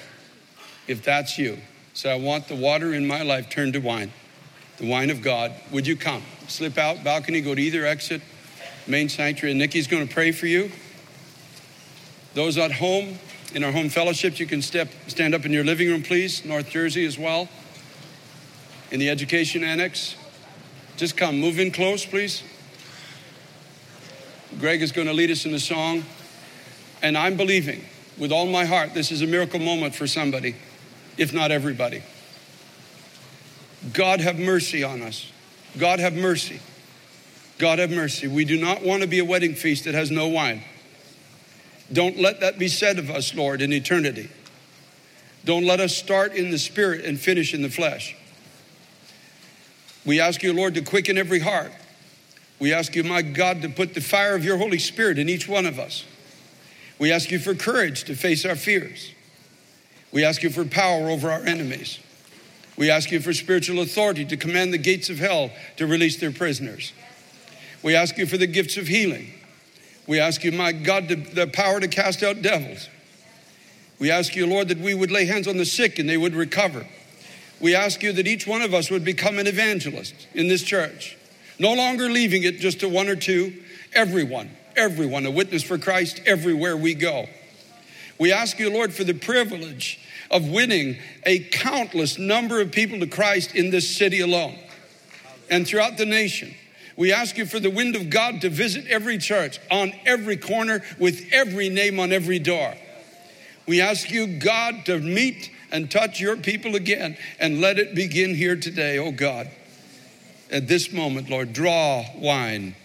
if 0.92 1.04
that's 1.04 1.38
you, 1.38 1.58
say, 1.94 2.12
I 2.12 2.16
want 2.16 2.48
the 2.48 2.56
water 2.56 2.94
in 2.94 3.08
my 3.08 3.24
life 3.24 3.50
turned 3.50 3.74
to 3.74 3.80
wine, 3.80 4.12
the 4.78 4.90
wine 4.90 5.10
of 5.10 5.22
God, 5.22 5.54
would 5.72 5.88
you 5.88 5.96
come? 5.96 6.24
Slip 6.48 6.78
out, 6.78 7.04
balcony, 7.04 7.42
go 7.42 7.56
to 7.56 7.62
either 7.62 7.86
exit, 7.86 8.22
main 8.88 9.10
sanctuary, 9.10 9.52
and 9.52 9.60
Nicky's 9.60 9.88
going 9.88 10.08
to 10.08 10.14
pray 10.14 10.32
for 10.32 10.48
you. 10.48 10.72
Those 12.34 12.58
at 12.58 12.72
home, 12.72 13.18
in 13.54 13.64
our 13.64 13.72
home 13.72 13.90
fellowships, 13.90 14.40
you 14.40 14.46
can 14.46 14.62
step, 14.62 14.90
stand 15.08 15.34
up 15.36 15.46
in 15.46 15.52
your 15.52 15.64
living 15.64 15.90
room, 15.90 16.04
please, 16.04 16.46
North 16.46 16.70
Jersey 16.70 17.06
as 17.06 17.18
well 17.18 17.50
in 18.92 19.00
the 19.00 19.10
education 19.10 19.64
annex. 19.64 20.16
Just 20.98 21.18
come, 21.18 21.40
move 21.40 21.60
in 21.60 21.72
close, 21.72 22.06
please. 22.06 22.44
Greg 24.60 24.82
is 24.82 24.92
going 24.92 25.08
to 25.08 25.14
lead 25.14 25.32
us 25.32 25.46
in 25.46 25.54
a 25.54 25.60
song. 25.60 26.04
And 27.02 27.18
I'm 27.18 27.36
believing 27.36 27.84
with 28.18 28.32
all 28.32 28.46
my 28.46 28.66
heart 28.66 28.94
this 28.94 29.12
is 29.12 29.22
a 29.22 29.28
miracle 29.28 29.60
moment 29.60 29.96
for 29.96 30.06
somebody, 30.06 30.56
if 31.22 31.32
not 31.32 31.52
everybody. 31.52 32.02
God 33.94 34.22
have 34.22 34.40
mercy 34.40 34.84
on 34.84 35.04
us. 35.04 35.32
God 35.78 36.00
have 36.00 36.16
mercy. 36.16 36.60
God 37.60 37.78
have 37.78 37.92
mercy. 37.92 38.28
We 38.28 38.44
do 38.44 38.60
not 38.60 38.82
want 38.82 39.04
to 39.04 39.08
be 39.08 39.20
a 39.20 39.26
wedding 39.26 39.54
feast 39.54 39.86
that 39.86 39.94
has 39.94 40.10
no 40.10 40.28
wine. 40.28 40.64
Don't 41.94 42.18
let 42.18 42.40
that 42.40 42.58
be 42.58 42.68
said 42.68 42.98
of 42.98 43.12
us, 43.12 43.36
Lord, 43.36 43.62
in 43.62 43.72
eternity. 43.72 44.32
Don't 45.46 45.64
let 45.64 45.80
us 45.80 45.96
start 45.96 46.34
in 46.34 46.50
the 46.50 46.58
spirit 46.58 47.06
and 47.06 47.20
finish 47.20 47.54
in 47.54 47.62
the 47.62 47.70
flesh. 47.70 48.16
We 50.04 50.20
ask 50.20 50.42
you, 50.42 50.54
Lord, 50.54 50.74
to 50.74 50.82
quicken 50.82 51.20
every 51.20 51.40
heart. 51.40 51.72
We 52.60 52.74
ask 52.74 52.96
you, 52.96 53.04
my 53.04 53.22
God, 53.22 53.62
to 53.62 53.70
put 53.70 53.94
the 53.94 54.02
fire 54.02 54.34
of 54.34 54.44
your 54.44 54.58
Holy 54.58 54.80
Spirit 54.80 55.20
in 55.20 55.30
each 55.30 55.48
one 55.48 55.68
of 55.68 55.78
us. 55.78 56.04
We 56.98 57.12
ask 57.12 57.30
you 57.30 57.38
for 57.38 57.54
courage 57.54 58.06
to 58.06 58.16
face 58.16 58.44
our 58.44 58.56
fears. 58.56 59.12
We 60.12 60.24
ask 60.24 60.44
you 60.44 60.50
for 60.50 60.66
power 60.66 61.10
over 61.10 61.32
our 61.32 61.42
enemies. 61.46 62.00
We 62.78 62.90
ask 62.90 63.12
you 63.12 63.20
for 63.20 63.34
spiritual 63.34 63.80
authority 63.82 64.26
to 64.26 64.38
command 64.38 64.74
the 64.74 64.78
gates 64.78 65.10
of 65.10 65.20
hell 65.20 65.52
to 65.78 65.88
release 65.88 66.18
their 66.18 66.32
prisoners. 66.32 66.94
We 67.84 67.96
ask 67.96 68.18
you 68.18 68.26
for 68.26 68.38
the 68.38 68.48
gifts 68.48 68.78
of 68.78 68.88
healing. 68.88 69.34
We 70.08 70.20
ask 70.20 70.44
you, 70.44 70.52
my 70.52 70.72
God, 70.72 71.10
to, 71.10 71.16
the 71.16 71.48
power 71.48 71.80
to 71.80 71.88
cast 71.88 72.24
out 72.24 72.42
devils. 72.42 72.90
We 74.00 74.10
ask 74.12 74.36
you, 74.36 74.48
Lord, 74.48 74.68
that 74.70 74.80
we 74.80 74.94
would 74.94 75.12
lay 75.12 75.26
hands 75.26 75.48
on 75.48 75.58
the 75.58 75.66
sick 75.66 76.00
and 76.00 76.10
they 76.10 76.18
would 76.18 76.34
recover. 76.34 76.88
We 77.60 77.76
ask 77.76 78.02
you 78.02 78.12
that 78.14 78.28
each 78.28 78.48
one 78.48 78.62
of 78.62 78.74
us 78.74 78.90
would 78.90 79.06
become 79.06 79.38
an 79.38 79.48
evangelist 79.48 80.28
in 80.34 80.48
this 80.48 80.64
church, 80.64 81.18
no 81.60 81.74
longer 81.74 82.10
leaving 82.10 82.44
it 82.44 82.60
just 82.60 82.80
to 82.80 82.90
one 82.90 83.08
or 83.08 83.16
two, 83.16 83.54
everyone 83.94 84.50
everyone, 84.76 85.26
a 85.26 85.32
witness 85.32 85.64
for 85.64 85.78
Christ 85.78 86.22
everywhere 86.26 86.76
we 86.78 86.94
go. 86.94 87.28
We 88.22 88.32
ask 88.32 88.60
you, 88.60 88.70
Lord, 88.70 88.94
for 88.94 89.04
the 89.04 89.16
privilege 89.16 90.00
of 90.30 90.48
winning 90.48 91.00
a 91.26 91.40
countless 91.40 92.20
number 92.20 92.62
of 92.62 92.72
people 92.72 93.00
to 93.00 93.08
Christ 93.08 93.56
in 93.56 93.72
this 93.72 93.98
city 93.98 94.20
alone 94.20 94.60
and 95.50 95.66
throughout 95.66 95.98
the 95.98 96.06
nation. 96.06 96.54
We 96.96 97.12
ask 97.12 97.36
you 97.36 97.48
for 97.48 97.60
the 97.60 97.72
wind 97.72 97.96
of 97.96 98.12
God 98.12 98.42
to 98.42 98.50
visit 98.52 98.86
every 98.86 99.18
church 99.18 99.60
on 99.72 99.94
every 100.06 100.38
corner 100.38 100.84
with 101.00 101.30
every 101.32 101.70
name 101.70 102.00
on 102.00 102.12
every 102.12 102.38
door. 102.38 102.76
We 103.66 103.82
ask 103.82 104.12
you, 104.12 104.28
God, 104.38 104.86
to 104.86 105.00
meet 105.00 105.50
and 105.72 105.90
touch 105.90 106.20
your 106.20 106.38
people 106.38 106.76
again 106.76 107.18
and 107.40 107.60
let 107.60 107.80
it 107.80 107.96
begin 107.96 108.36
here 108.36 108.56
today, 108.56 109.00
oh 109.00 109.12
God. 109.12 109.50
At 110.52 110.68
this 110.68 110.94
moment, 110.94 111.32
Lord, 111.32 111.54
draw 111.54 112.06
wine 112.16 112.76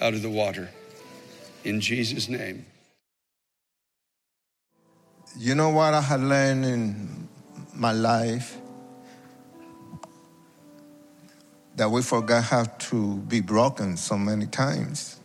out 0.00 0.14
of 0.14 0.22
the 0.22 0.30
water 0.30 0.70
in 1.64 1.80
Jesus' 1.80 2.28
name. 2.28 2.64
You 5.38 5.54
know 5.54 5.70
what 5.70 5.94
I 5.94 6.02
had 6.02 6.20
learned 6.20 6.64
in 6.66 7.28
my 7.74 7.92
life? 7.92 8.58
That 11.76 11.90
we 11.90 12.02
forgot 12.02 12.44
how 12.44 12.64
to 12.64 13.16
be 13.16 13.40
broken 13.40 13.96
so 13.96 14.18
many 14.18 14.46
times. 14.46 15.18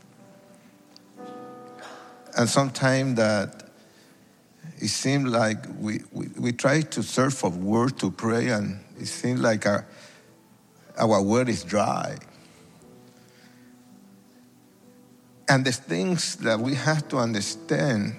And 2.38 2.48
sometimes 2.48 3.16
that 3.16 3.70
it 4.78 4.88
seemed 4.88 5.28
like 5.28 5.66
we, 5.78 6.00
we, 6.14 6.28
we 6.40 6.52
try 6.54 6.82
to 6.82 7.04
search 7.04 7.34
for 7.34 7.50
words 7.50 7.94
to 7.94 8.10
pray, 8.10 8.48
and 8.48 8.80
it 8.98 9.08
seems 9.08 9.42
like 9.42 9.66
our, 9.66 9.86
our 10.98 11.22
word 11.22 11.50
is 11.50 11.66
dry. 11.66 12.16
And 15.50 15.66
the 15.66 15.74
things 15.74 16.38
that 16.38 16.60
we 16.60 16.76
have 16.76 17.10
to 17.10 17.18
understand 17.18 18.16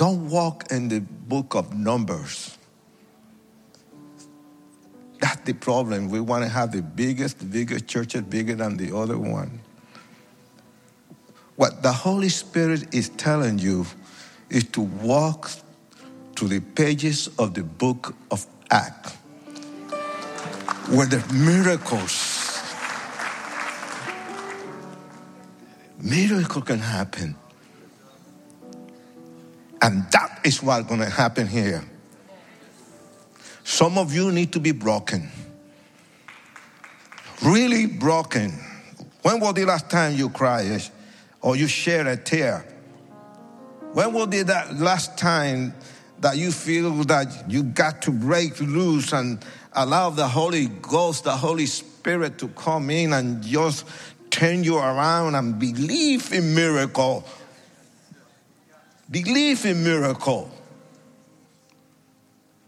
don't 0.00 0.30
walk 0.30 0.72
in 0.72 0.88
the 0.88 0.98
book 0.98 1.54
of 1.54 1.74
Numbers. 1.74 2.56
That's 5.20 5.42
the 5.42 5.52
problem. 5.52 6.08
We 6.08 6.20
want 6.20 6.42
to 6.42 6.48
have 6.48 6.72
the 6.72 6.80
biggest, 6.80 7.50
biggest 7.52 7.86
churches, 7.86 8.22
bigger 8.22 8.54
than 8.54 8.78
the 8.78 8.96
other 8.96 9.18
one. 9.18 9.60
What 11.56 11.82
the 11.82 11.92
Holy 11.92 12.30
Spirit 12.30 12.94
is 12.94 13.10
telling 13.10 13.58
you 13.58 13.84
is 14.48 14.64
to 14.70 14.80
walk 14.80 15.50
to 16.36 16.48
the 16.48 16.60
pages 16.60 17.28
of 17.38 17.52
the 17.52 17.62
book 17.62 18.14
of 18.30 18.46
Acts, 18.70 19.12
where 20.88 21.04
the 21.04 21.22
miracles 21.30 22.38
miracle 26.00 26.62
can 26.62 26.78
happen. 26.78 27.36
And 29.82 30.04
that 30.12 30.40
is 30.44 30.62
what's 30.62 30.86
going 30.86 31.00
to 31.00 31.08
happen 31.08 31.46
here. 31.46 31.84
Some 33.64 33.98
of 33.98 34.14
you 34.14 34.32
need 34.32 34.52
to 34.52 34.60
be 34.60 34.72
broken. 34.72 35.28
Really 37.42 37.86
broken. 37.86 38.52
When 39.22 39.40
was 39.40 39.54
the 39.54 39.64
last 39.64 39.88
time 39.90 40.14
you 40.14 40.28
cried 40.28 40.82
or 41.40 41.56
you 41.56 41.66
shed 41.66 42.06
a 42.06 42.16
tear? 42.16 42.66
When 43.92 44.12
was 44.12 44.28
the 44.28 44.44
last 44.78 45.16
time 45.16 45.74
that 46.20 46.36
you 46.36 46.52
feel 46.52 46.92
that 47.04 47.44
you 47.48 47.62
got 47.62 48.02
to 48.02 48.10
break 48.10 48.60
loose 48.60 49.12
and 49.12 49.44
allow 49.72 50.10
the 50.10 50.28
Holy 50.28 50.66
Ghost, 50.66 51.24
the 51.24 51.36
Holy 51.36 51.66
Spirit 51.66 52.38
to 52.38 52.48
come 52.48 52.90
in 52.90 53.12
and 53.12 53.42
just 53.42 53.86
turn 54.30 54.62
you 54.64 54.78
around 54.78 55.34
and 55.34 55.58
believe 55.58 56.32
in 56.32 56.54
miracle. 56.54 57.24
Believe 59.10 59.64
in 59.66 59.82
miracle. 59.82 60.50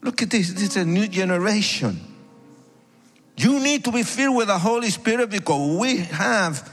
Look 0.01 0.23
at 0.23 0.31
this. 0.31 0.53
This 0.53 0.71
is 0.71 0.77
a 0.77 0.85
new 0.85 1.07
generation. 1.07 2.01
You 3.37 3.61
need 3.61 3.85
to 3.85 3.93
be 3.93 4.03
filled 4.03 4.37
with 4.37 4.49
the 4.49 4.59
Holy 4.59 4.91
Spirit 4.91 5.31
because 5.31 5.79
we 5.79 5.99
have 5.99 6.71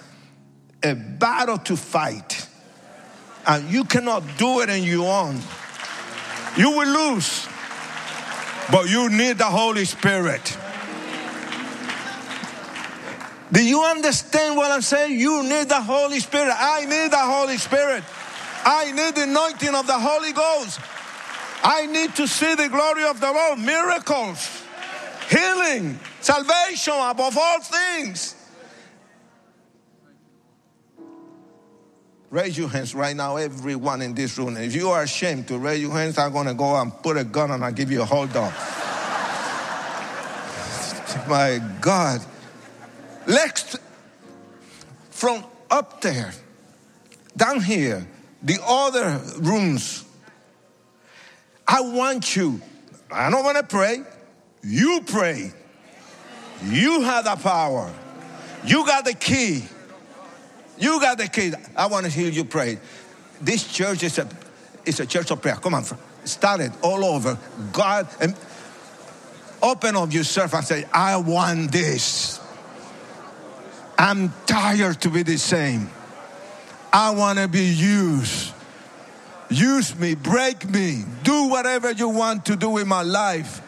a 0.84 0.96
battle 0.96 1.60
to 1.60 1.78
fight. 1.78 2.48
And 3.46 3.70
you 3.70 3.84
cannot 3.84 4.24
do 4.38 4.62
it 4.62 4.70
on 4.70 4.84
your 4.84 5.12
own. 5.12 5.40
You 6.58 6.72
will 6.72 7.14
lose. 7.14 7.48
But 8.72 8.90
you 8.90 9.10
need 9.10 9.38
the 9.38 9.46
Holy 9.46 9.86
Spirit. 9.86 10.58
Do 13.52 13.64
you 13.64 13.84
understand 13.84 14.56
what 14.58 14.70
I'm 14.72 14.82
saying? 14.82 15.20
You 15.20 15.44
need 15.44 15.70
the 15.70 15.82
Holy 15.82 16.20
Spirit. 16.20 16.54
I 16.56 16.86
need 16.86 17.12
the 17.12 17.18
Holy 17.18 17.58
Spirit. 17.58 18.04
I 18.66 18.92
need 18.92 19.16
the 19.16 19.24
anointing 19.24 19.76
of 19.76 19.88
the 19.88 19.98
Holy 19.98 20.34
Ghost. 20.34 20.80
I 21.64 21.86
need 21.88 22.16
to 22.16 22.28
see 22.28 22.56
the 22.56 22.70
glory 22.70 23.06
of 23.06 23.20
the 23.20 23.32
Lord, 23.32 23.60
miracles, 23.60 24.64
healing, 25.30 26.00
salvation 26.22 26.94
above 26.96 27.38
all 27.38 27.60
things. 27.62 28.36
Raise 32.30 32.58
your 32.58 32.70
hands 32.70 32.94
right 32.94 33.16
now, 33.16 33.38
everyone 33.38 34.04
in 34.04 34.14
this 34.14 34.38
room. 34.38 34.56
If 34.56 34.76
you 34.76 34.90
are 34.90 35.02
ashamed 35.02 35.48
to 35.48 35.58
raise 35.58 35.82
your 35.82 35.92
hands, 35.92 36.20
I'm 36.20 36.32
going 36.32 36.46
to 36.46 36.54
go 36.54 36.80
and 36.80 36.96
put 37.02 37.18
a 37.18 37.24
gun 37.24 37.50
on 37.50 37.56
and 37.56 37.66
I'll 37.66 37.72
give 37.72 37.92
you 37.92 38.04
a 38.04 38.06
hold 38.06 38.38
on. 38.38 38.54
My 41.28 41.60
God. 41.82 42.22
Let's, 43.26 43.76
from 45.10 45.44
up 45.72 46.02
there, 46.02 46.34
down 47.36 47.62
here, 47.62 48.08
the 48.42 48.60
other 48.66 49.22
rooms, 49.40 50.06
I 51.68 51.82
want 51.82 52.36
you, 52.36 52.62
I 53.12 53.30
don't 53.30 53.44
want 53.44 53.58
to 53.58 53.64
pray, 53.64 54.04
you 54.64 55.02
pray. 55.06 55.54
You 56.64 57.02
have 57.02 57.26
the 57.26 57.36
power. 57.36 57.94
You 58.66 58.86
got 58.86 59.06
the 59.06 59.14
key. 59.14 59.64
You 60.78 61.00
got 61.00 61.18
the 61.18 61.28
key. 61.28 61.54
I 61.76 61.88
want 61.88 62.06
to 62.06 62.12
hear 62.12 62.30
you 62.30 62.44
pray. 62.44 62.80
This 63.42 63.72
church 63.72 64.04
is 64.04 64.18
a, 64.18 64.28
is 64.86 65.00
a 65.00 65.06
church 65.06 65.32
of 65.32 65.42
prayer. 65.42 65.56
Come 65.56 65.74
on, 65.74 65.86
start 66.26 66.62
it 66.62 66.72
all 66.82 67.06
over. 67.06 67.38
God, 67.72 68.08
and 68.20 68.36
open 69.62 69.96
up 69.96 70.14
yourself 70.14 70.54
and 70.54 70.66
say, 70.66 70.86
I 70.92 71.18
want 71.18 71.72
this. 71.72 72.40
I'm 73.98 74.34
tired 74.46 75.02
to 75.02 75.10
be 75.10 75.24
the 75.24 75.38
same. 75.38 75.90
I 76.92 77.12
want 77.12 77.40
to 77.40 77.48
be 77.48 77.66
used. 77.66 78.54
Use 79.50 79.98
me, 79.98 80.16
break 80.16 80.70
me, 80.70 81.04
do 81.24 81.48
whatever 81.48 81.92
you 81.92 82.10
want 82.10 82.46
to 82.46 82.56
do 82.56 82.78
in 82.78 82.88
my 82.88 83.02
life. 83.02 83.62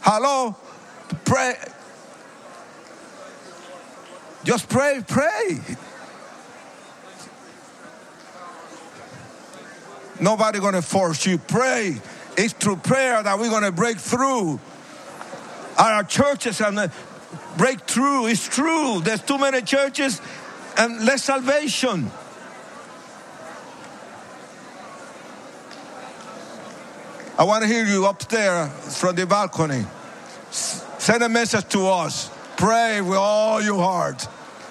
Hello? 0.00 0.56
Pray. 1.24 1.54
Just 4.44 4.68
pray, 4.70 5.02
pray. 5.06 5.60
Nobody 10.20 10.58
gonna 10.58 10.82
force 10.82 11.26
you. 11.26 11.38
Pray. 11.38 12.00
It's 12.36 12.54
through 12.54 12.76
prayer 12.76 13.22
that 13.22 13.38
we're 13.38 13.50
to 13.60 13.72
break 13.72 13.98
through. 13.98 14.58
Our 15.78 16.04
churches 16.04 16.60
and 16.60 16.90
break 17.56 17.80
through. 17.82 18.26
It's 18.26 18.48
true. 18.48 19.00
There's 19.00 19.22
too 19.22 19.38
many 19.38 19.62
churches 19.62 20.20
and 20.76 21.04
less 21.04 21.24
salvation. 21.24 22.10
I 27.38 27.44
want 27.44 27.62
to 27.62 27.68
hear 27.68 27.84
you 27.84 28.06
up 28.06 28.28
there 28.28 28.66
from 28.66 29.14
the 29.14 29.24
balcony. 29.26 29.86
Send 30.50 31.22
a 31.22 31.28
message 31.28 31.68
to 31.68 31.86
us. 31.86 32.30
Pray 32.56 33.00
with 33.00 33.16
all 33.18 33.62
your 33.62 33.78
heart. 33.78 34.26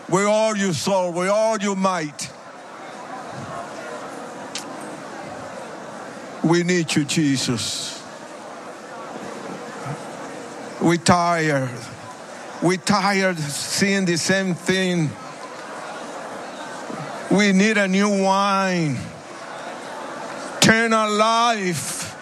with 0.10 0.26
all 0.26 0.56
your 0.56 0.74
soul, 0.74 1.12
with 1.12 1.30
all 1.30 1.58
your 1.60 1.76
might. 1.76 2.32
We 6.44 6.64
need 6.64 6.96
you, 6.96 7.04
Jesus. 7.04 7.97
We 10.88 10.98
tired. 10.98 11.70
We 12.64 12.78
tired 12.78 13.38
seeing 13.40 14.06
the 14.06 14.16
same 14.16 14.56
thing. 14.56 15.12
We 17.30 17.52
need 17.52 17.78
a 17.78 17.90
new 17.90 18.24
wine. 18.24 18.98
Turn 20.62 20.94
our 20.94 21.10
life. 21.10 22.16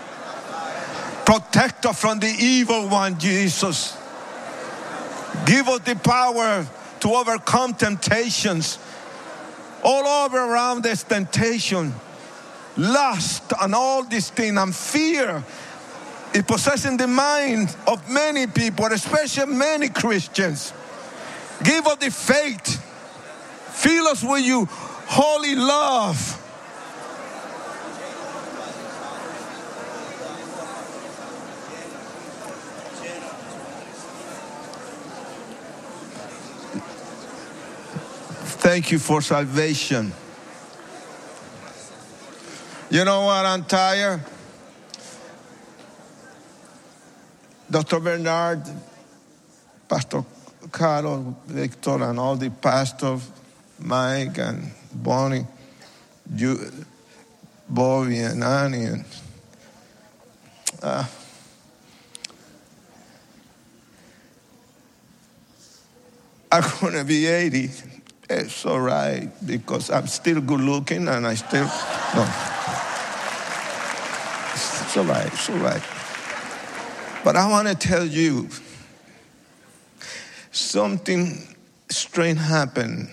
Protect 1.28 1.86
us 1.86 2.01
from 2.01 2.17
the 2.17 2.36
evil 2.39 2.89
one, 2.89 3.19
Jesus. 3.19 3.95
Give 5.45 5.67
us 5.67 5.82
the 5.82 5.95
power 5.95 6.65
to 7.01 7.08
overcome 7.13 7.75
temptations. 7.75 8.80
All 9.84 10.08
over 10.25 10.39
around 10.39 10.82
this 10.82 11.04
temptation, 11.04 11.93
lust, 12.78 13.54
and 13.62 13.75
all 13.75 14.01
these 14.06 14.32
things, 14.32 14.58
and 14.58 14.75
fear 14.75 15.43
is 16.36 16.43
possessing 16.43 16.98
the 16.98 17.08
mind 17.08 17.74
of 17.88 18.12
many 18.12 18.45
people, 18.45 18.86
especially 18.88 19.54
many 19.54 19.88
Christians. 19.88 20.74
Give 21.63 21.88
us 21.88 21.95
the 21.98 22.12
faith. 22.12 22.82
Fill 23.71 24.08
us 24.08 24.21
with 24.21 24.45
you 24.45 24.67
holy 25.08 25.56
love. 25.56 26.17
Thank 38.60 38.91
you 38.91 39.00
for 39.00 39.21
salvation. 39.21 40.12
You 42.89 43.06
know 43.06 43.21
what? 43.21 43.45
I'm 43.45 43.63
tired. 43.63 44.21
Dr. 47.69 47.99
Bernard, 47.99 48.62
Pastor 49.88 50.23
Carol, 50.71 51.36
Victor, 51.47 52.04
and 52.04 52.19
all 52.19 52.36
the 52.36 52.49
pastors, 52.49 53.30
Mike 53.80 54.38
and 54.38 54.71
Bonnie, 54.93 55.45
you, 56.34 56.60
Bobby 57.67 58.19
and 58.19 58.43
Annie, 58.43 58.86
and 58.86 59.06
uh, 60.82 61.06
I'm 66.51 66.93
to 66.93 67.04
be 67.04 67.25
80. 67.25 67.69
It's 68.30 68.65
all 68.65 68.80
right 68.80 69.30
because 69.45 69.91
I'm 69.91 70.08
still 70.08 70.41
good 70.41 70.62
looking 70.62 71.08
and 71.08 71.28
I 71.28 71.36
still. 71.36 71.65
No. 72.15 72.25
It's 74.54 74.97
all 74.97 75.04
right, 75.04 75.28
it's 75.28 75.49
all 75.49 75.58
right. 75.58 75.94
But 77.26 77.36
I 77.36 77.50
want 77.50 77.68
to 77.68 77.74
tell 77.74 78.06
you 78.06 78.50
something 80.52 81.40
strange 81.90 82.38
happened. 82.38 83.10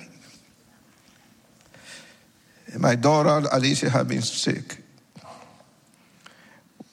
My 2.79 2.95
daughter 2.95 3.49
Alicia 3.51 3.89
had 3.89 4.09
been 4.09 4.21
sick. 4.21 4.77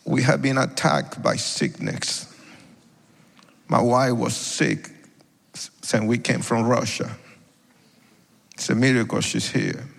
We 0.05 0.23
had 0.23 0.41
been 0.41 0.57
attacked 0.57 1.21
by 1.21 1.35
sickness. 1.35 2.33
My 3.67 3.81
wife 3.81 4.13
was 4.13 4.33
sick 4.33 4.89
since 5.53 6.05
we 6.05 6.19
came 6.19 6.39
from 6.39 6.69
Russia. 6.69 7.17
It's 8.53 8.69
a 8.69 8.75
miracle 8.75 9.19
she's 9.19 9.51
here. 9.51 9.89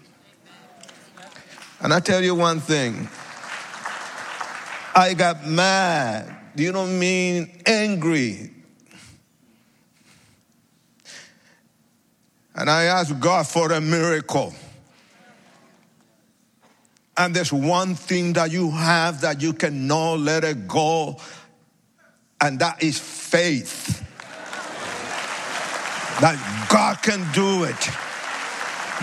And 1.82 1.92
I 1.92 2.00
tell 2.00 2.24
you 2.24 2.34
one 2.34 2.60
thing 2.60 3.10
I 4.94 5.12
got 5.12 5.46
mad. 5.46 6.38
You 6.56 6.72
I 6.90 6.92
mean? 6.92 7.62
Angry. 7.66 8.50
And 12.54 12.68
I 12.68 12.84
asked 12.84 13.18
God 13.20 13.46
for 13.46 13.72
a 13.72 13.80
miracle. 13.80 14.52
And 17.16 17.34
there's 17.34 17.52
one 17.52 17.94
thing 17.94 18.32
that 18.34 18.50
you 18.50 18.70
have 18.70 19.20
that 19.22 19.42
you 19.42 19.52
cannot 19.52 20.20
let 20.20 20.42
it 20.44 20.66
go, 20.66 21.18
and 22.40 22.58
that 22.60 22.82
is 22.82 22.98
faith. 22.98 24.00
That 26.20 26.66
God 26.70 27.02
can 27.02 27.30
do 27.32 27.64
it. 27.64 27.90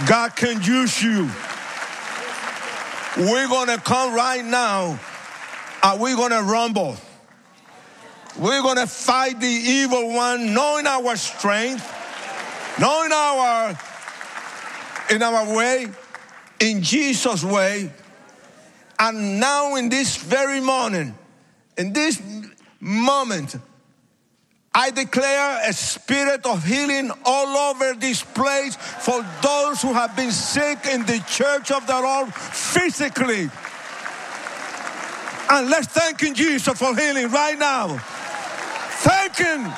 God 0.07 0.35
can 0.35 0.61
use 0.61 1.01
you. 1.01 1.29
We're 3.17 3.47
to 3.67 3.77
come 3.77 4.13
right 4.13 4.45
now 4.45 4.99
and 5.81 5.99
we're 5.99 6.15
going 6.15 6.31
to 6.31 6.43
rumble. 6.43 6.97
We're 8.37 8.61
going 8.61 8.77
to 8.77 8.87
fight 8.87 9.39
the 9.39 9.47
evil 9.47 10.13
one, 10.13 10.53
knowing 10.53 10.85
our 10.85 11.15
strength, 11.15 11.85
knowing 12.79 13.11
our 13.11 13.77
in 15.09 15.23
our 15.23 15.55
way, 15.55 15.87
in 16.59 16.83
Jesus' 16.83 17.43
way. 17.43 17.91
And 18.99 19.39
now, 19.39 19.75
in 19.75 19.89
this 19.89 20.17
very 20.17 20.59
morning, 20.59 21.17
in 21.77 21.93
this 21.93 22.21
moment, 22.79 23.55
I 24.73 24.91
declare 24.91 25.61
a 25.67 25.73
spirit 25.73 26.45
of 26.45 26.63
healing 26.63 27.11
all 27.25 27.71
over 27.71 27.93
this 27.93 28.21
place 28.21 28.75
for 28.75 29.25
those 29.41 29.81
who 29.81 29.93
have 29.93 30.15
been 30.15 30.31
sick 30.31 30.85
in 30.85 31.05
the 31.05 31.23
church 31.27 31.71
of 31.71 31.87
the 31.87 31.99
Lord 31.99 32.33
physically. 32.33 33.49
And 35.49 35.69
let's 35.69 35.87
thank 35.87 36.19
Jesus 36.35 36.77
for 36.77 36.95
healing 36.95 37.29
right 37.29 37.57
now. 37.57 37.99
Thank 39.03 39.37
Him. 39.37 39.71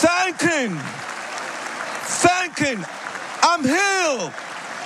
Thank 0.00 0.40
Him. 0.40 0.78
Thank 2.22 2.58
Him. 2.58 2.86
I'm 3.42 3.62
healed. 3.62 4.32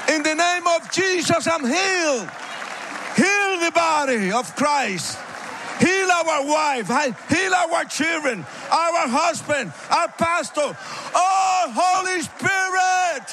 In 0.09 0.23
the 0.23 0.35
name 0.35 0.67
of 0.67 0.91
Jesus, 0.91 1.47
I'm 1.47 1.65
healed. 1.65 2.29
Heal 3.17 3.61
the 3.61 3.73
body 3.75 4.31
of 4.31 4.55
Christ. 4.57 5.19
Heal 5.81 6.09
our 6.11 6.47
wife, 6.47 6.89
heal 7.29 7.55
our 7.55 7.85
children, 7.85 8.47
our 8.73 9.09
husband, 9.09 9.73
our 9.91 10.09
pastor. 10.09 10.75
Oh, 11.15 11.73
Holy 11.75 12.23
Spirit, 12.23 13.27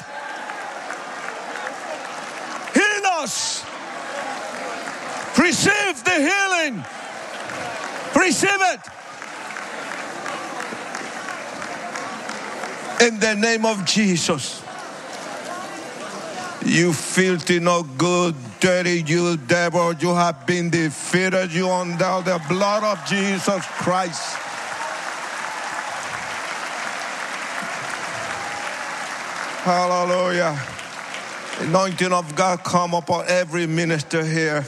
heal 2.74 3.06
us. 3.22 3.64
Receive 5.38 6.04
the 6.04 6.16
healing. 6.20 6.84
Receive 8.14 8.60
it. 8.74 8.80
In 13.04 13.20
the 13.20 13.34
name 13.34 13.66
of 13.66 13.84
Jesus. 13.84 14.62
You 16.64 16.94
filthy, 16.94 17.60
no 17.60 17.82
good, 17.82 18.34
dirty, 18.60 19.02
you 19.06 19.36
devil. 19.36 19.92
You 19.92 20.14
have 20.14 20.46
been 20.46 20.70
defeated. 20.70 21.52
You 21.52 21.68
under 21.68 22.22
the 22.24 22.40
blood 22.48 22.82
of 22.82 23.04
Jesus 23.06 23.62
Christ. 23.76 24.38
Hallelujah. 29.64 30.58
Anointing 31.60 32.12
of 32.12 32.34
God 32.34 32.64
come 32.64 32.94
upon 32.94 33.26
every 33.28 33.66
minister 33.66 34.24
here. 34.24 34.64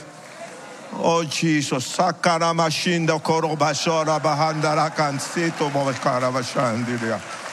Oh 0.93 1.23
Jesus. 1.23 1.97
Sakaramashinda 1.97 3.19
korobashora 3.19 4.19
bahandara 4.19 4.91
kansito 4.95 5.71
bovashkarabashandiria. 5.71 7.46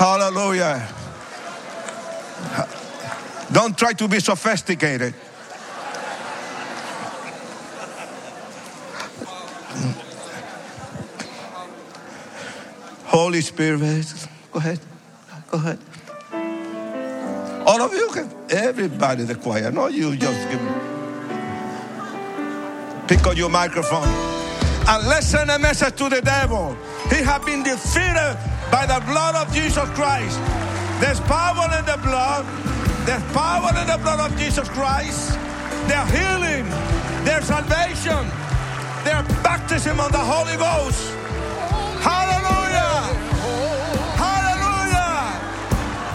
Hallelujah. 0.00 0.88
Don't 3.52 3.76
try 3.76 3.92
to 3.92 4.08
be 4.08 4.18
sophisticated. 4.18 5.12
Holy 13.04 13.42
Spirit, 13.42 13.80
go 14.50 14.58
ahead. 14.58 14.80
Go 15.50 15.58
ahead. 15.58 15.78
All 17.66 17.82
of 17.82 17.92
you 17.92 18.08
can, 18.08 18.32
everybody, 18.48 19.24
the 19.24 19.34
choir. 19.34 19.70
No, 19.70 19.88
you 19.88 20.16
just 20.16 20.48
give 20.48 20.62
me. 20.62 20.72
Pick 23.06 23.26
up 23.26 23.36
your 23.36 23.50
microphone 23.50 24.08
and 24.88 25.08
listen 25.08 25.50
a 25.50 25.58
message 25.58 25.94
to 25.96 26.08
the 26.08 26.22
devil. 26.22 26.74
He 27.10 27.16
has 27.16 27.44
been 27.44 27.62
defeated 27.62 28.38
by 28.70 28.86
the 28.86 29.00
blood 29.04 29.34
of 29.34 29.52
Jesus 29.52 29.88
Christ. 29.90 30.38
There's 31.00 31.20
power 31.20 31.66
in 31.78 31.84
the 31.86 31.98
blood. 32.02 32.46
There's 33.04 33.22
power 33.32 33.70
in 33.80 33.86
the 33.86 33.98
blood 33.98 34.20
of 34.20 34.38
Jesus 34.38 34.68
Christ. 34.68 35.38
There's 35.88 36.10
healing. 36.10 36.68
There's 37.24 37.46
salvation. 37.46 38.30
There's 39.04 39.26
baptism 39.42 39.98
on 39.98 40.12
the 40.12 40.18
Holy 40.18 40.56
Ghost. 40.56 41.10
Hallelujah. 42.04 43.10
Hallelujah. 44.16 45.40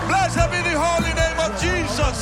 Blessed 0.07 0.51
be 0.51 0.61
the 0.69 0.79
holy 0.79 1.13
name 1.13 1.39
of 1.43 1.51
Jesus. 1.59 2.17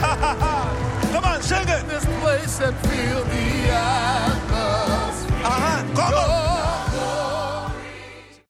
Come 1.12 1.24
on, 1.24 1.42
sing 1.42 1.68
it. 1.68 1.86
This 1.88 2.04
place 2.20 2.58
feel 2.58 3.24
the 3.24 3.70
atmosphere. 3.70 5.36
Uh-huh. 5.44 5.94
Come 5.94 6.14
on. 6.14 6.49